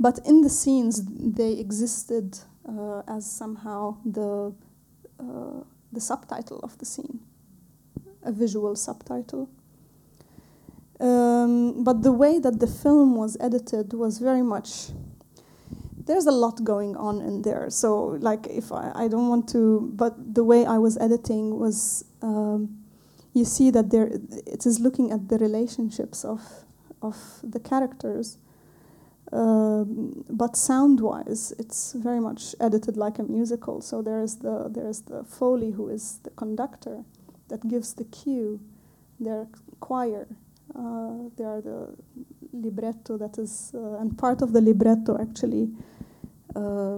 [0.00, 2.38] but in the scenes, they existed
[2.68, 4.54] uh, as somehow the
[5.20, 7.20] uh, the subtitle of the scene,
[8.24, 9.48] a visual subtitle.
[11.00, 14.90] Um, but the way that the film was edited was very much.
[16.06, 17.70] There's a lot going on in there.
[17.70, 22.04] So, like, if I, I don't want to, but the way I was editing was,
[22.22, 22.78] um,
[23.34, 24.10] you see that there,
[24.46, 26.42] it is looking at the relationships of,
[27.00, 28.38] of the characters.
[29.32, 33.80] Um, but sound-wise, it's very much edited like a musical.
[33.80, 37.04] So there's the there's the foley who is the conductor,
[37.52, 38.58] that gives the cue.
[39.20, 39.46] Their
[39.80, 40.26] choir,
[40.74, 41.94] uh, there are the
[42.52, 45.70] libretto that is, uh, and part of the libretto actually,
[46.56, 46.96] uh,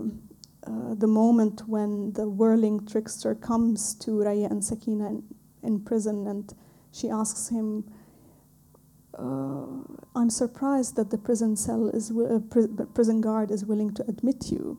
[0.67, 5.23] uh the moment when the whirling trickster comes to Raya and Sakina in,
[5.63, 6.55] in prison and
[6.93, 7.85] she asks him,
[9.19, 9.67] uh,
[10.15, 14.53] I'm surprised that the prison cell is uh, pri prison guard is willing to admit
[14.53, 14.79] you.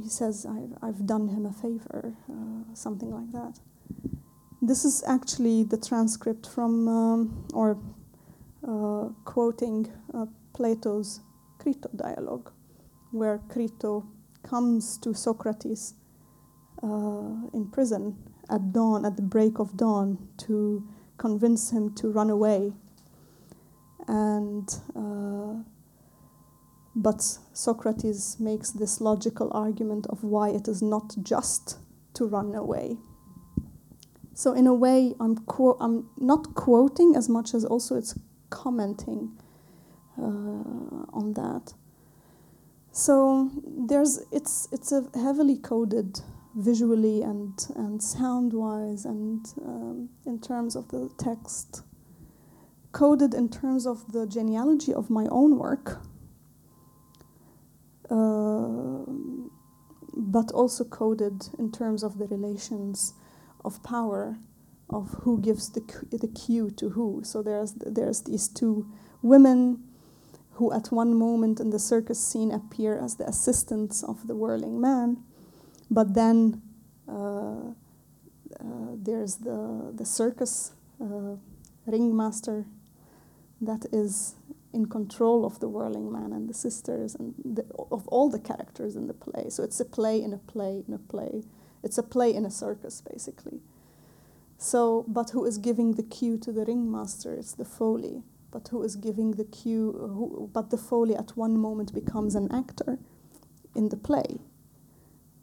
[0.00, 2.14] He says, I've, I've done him a favor,
[2.74, 3.58] something like that.
[4.62, 7.78] This is actually the transcript from, um, or
[8.62, 11.20] uh, quoting uh, Plato's
[11.58, 12.52] Crito dialogue,
[13.10, 14.06] where Crito
[14.42, 15.94] comes to Socrates
[16.82, 18.18] uh, in prison
[18.50, 20.86] at dawn, at the break of dawn, to
[21.16, 22.74] convince him to run away.
[24.08, 25.62] And uh,
[26.94, 27.22] but
[27.54, 31.78] Socrates makes this logical argument of why it is not just
[32.12, 32.98] to run away
[34.40, 35.36] so in a way, I'm
[35.80, 38.18] I'm not quoting as much as also it's
[38.48, 39.36] commenting
[40.16, 40.22] uh,
[41.12, 41.74] on that.
[42.90, 46.20] So there's it's it's a heavily coded
[46.54, 51.82] visually and and sound wise and um, in terms of the text
[52.92, 56.00] coded in terms of the genealogy of my own work
[58.08, 59.04] uh,
[60.16, 63.12] but also coded in terms of the relations
[63.64, 64.38] of power
[64.88, 65.80] of who gives the,
[66.10, 67.22] the cue to who.
[67.24, 68.86] So there's, there's these two
[69.22, 69.84] women
[70.54, 74.80] who, at one moment in the circus scene, appear as the assistants of the whirling
[74.80, 75.22] man,
[75.90, 76.60] but then
[77.08, 77.70] uh,
[78.60, 81.36] uh, there's the, the circus uh,
[81.86, 82.66] ringmaster
[83.60, 84.34] that is
[84.72, 88.96] in control of the whirling man and the sisters and the, of all the characters
[88.96, 89.46] in the play.
[89.48, 91.42] So it's a play in a play in a play
[91.82, 93.60] it's a play in a circus, basically.
[94.58, 97.34] So, but who is giving the cue to the ringmaster?
[97.34, 98.22] It's the Foley.
[98.50, 99.92] But who is giving the cue?
[99.92, 102.98] Who, but the Foley at one moment becomes an actor
[103.74, 104.40] in the play.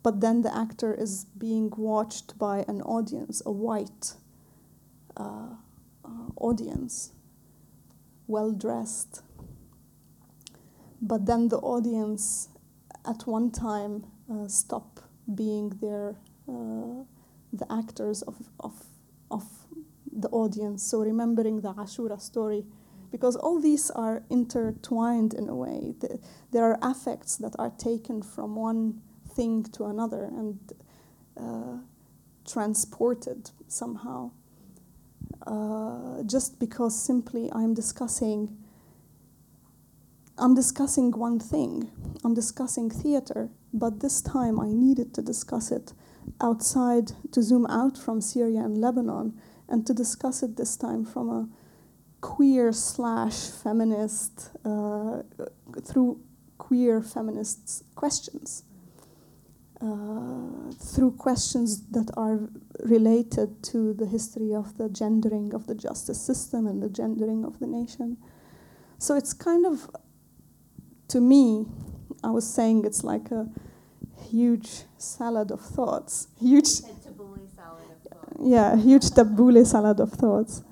[0.04, 4.14] But then the actor is being watched by an audience, a white
[5.16, 5.56] uh,
[6.06, 7.12] uh, audience,
[8.28, 9.22] well dressed.
[11.02, 12.50] But then the audience
[13.06, 15.00] at one time uh, stop
[15.34, 16.14] being uh,
[16.48, 18.86] the actors of, of,
[19.32, 19.44] of
[20.12, 20.84] the audience.
[20.84, 22.66] So remembering the Ashura story,
[23.12, 25.94] because all these are intertwined in a way.
[26.00, 26.20] The,
[26.52, 30.60] there are affects that are taken from one thing to another and
[31.40, 31.78] uh,
[32.50, 34.32] transported somehow.
[35.46, 38.58] Uh, just because simply I'm discussing
[40.40, 41.90] I'm discussing one thing.
[42.24, 45.94] I'm discussing theater, but this time I needed to discuss it
[46.42, 49.34] outside, to zoom out from Syria and Lebanon,
[49.70, 51.48] and to discuss it this time from a
[52.22, 55.24] queer slash feminist, uh,
[55.84, 56.20] through
[56.58, 58.64] queer feminist questions.
[59.80, 62.50] Uh, through questions that are
[62.84, 67.60] related to the history of the gendering of the justice system and the gendering of
[67.60, 68.18] the nation.
[68.98, 69.88] So it's kind of,
[71.10, 71.68] to me,
[72.24, 73.50] I was saying it's like a
[74.22, 76.28] huge salad of thoughts.
[76.40, 76.68] Huge.
[78.40, 80.64] Yeah, huge tabbouleh salad of thoughts.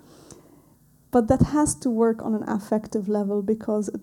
[1.11, 4.01] But that has to work on an affective level because it,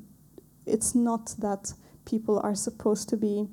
[0.66, 1.74] it's not that
[2.04, 3.48] people are supposed to be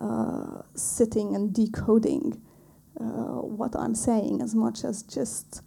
[0.00, 2.40] uh, sitting and decoding
[3.00, 5.62] uh, what I'm saying as much as just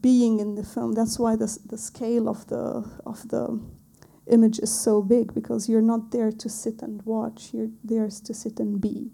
[0.00, 0.92] being in the film.
[0.92, 3.60] That's why the, the scale of the, of the
[4.26, 8.34] image is so big because you're not there to sit and watch, you're there to
[8.34, 9.10] sit and be.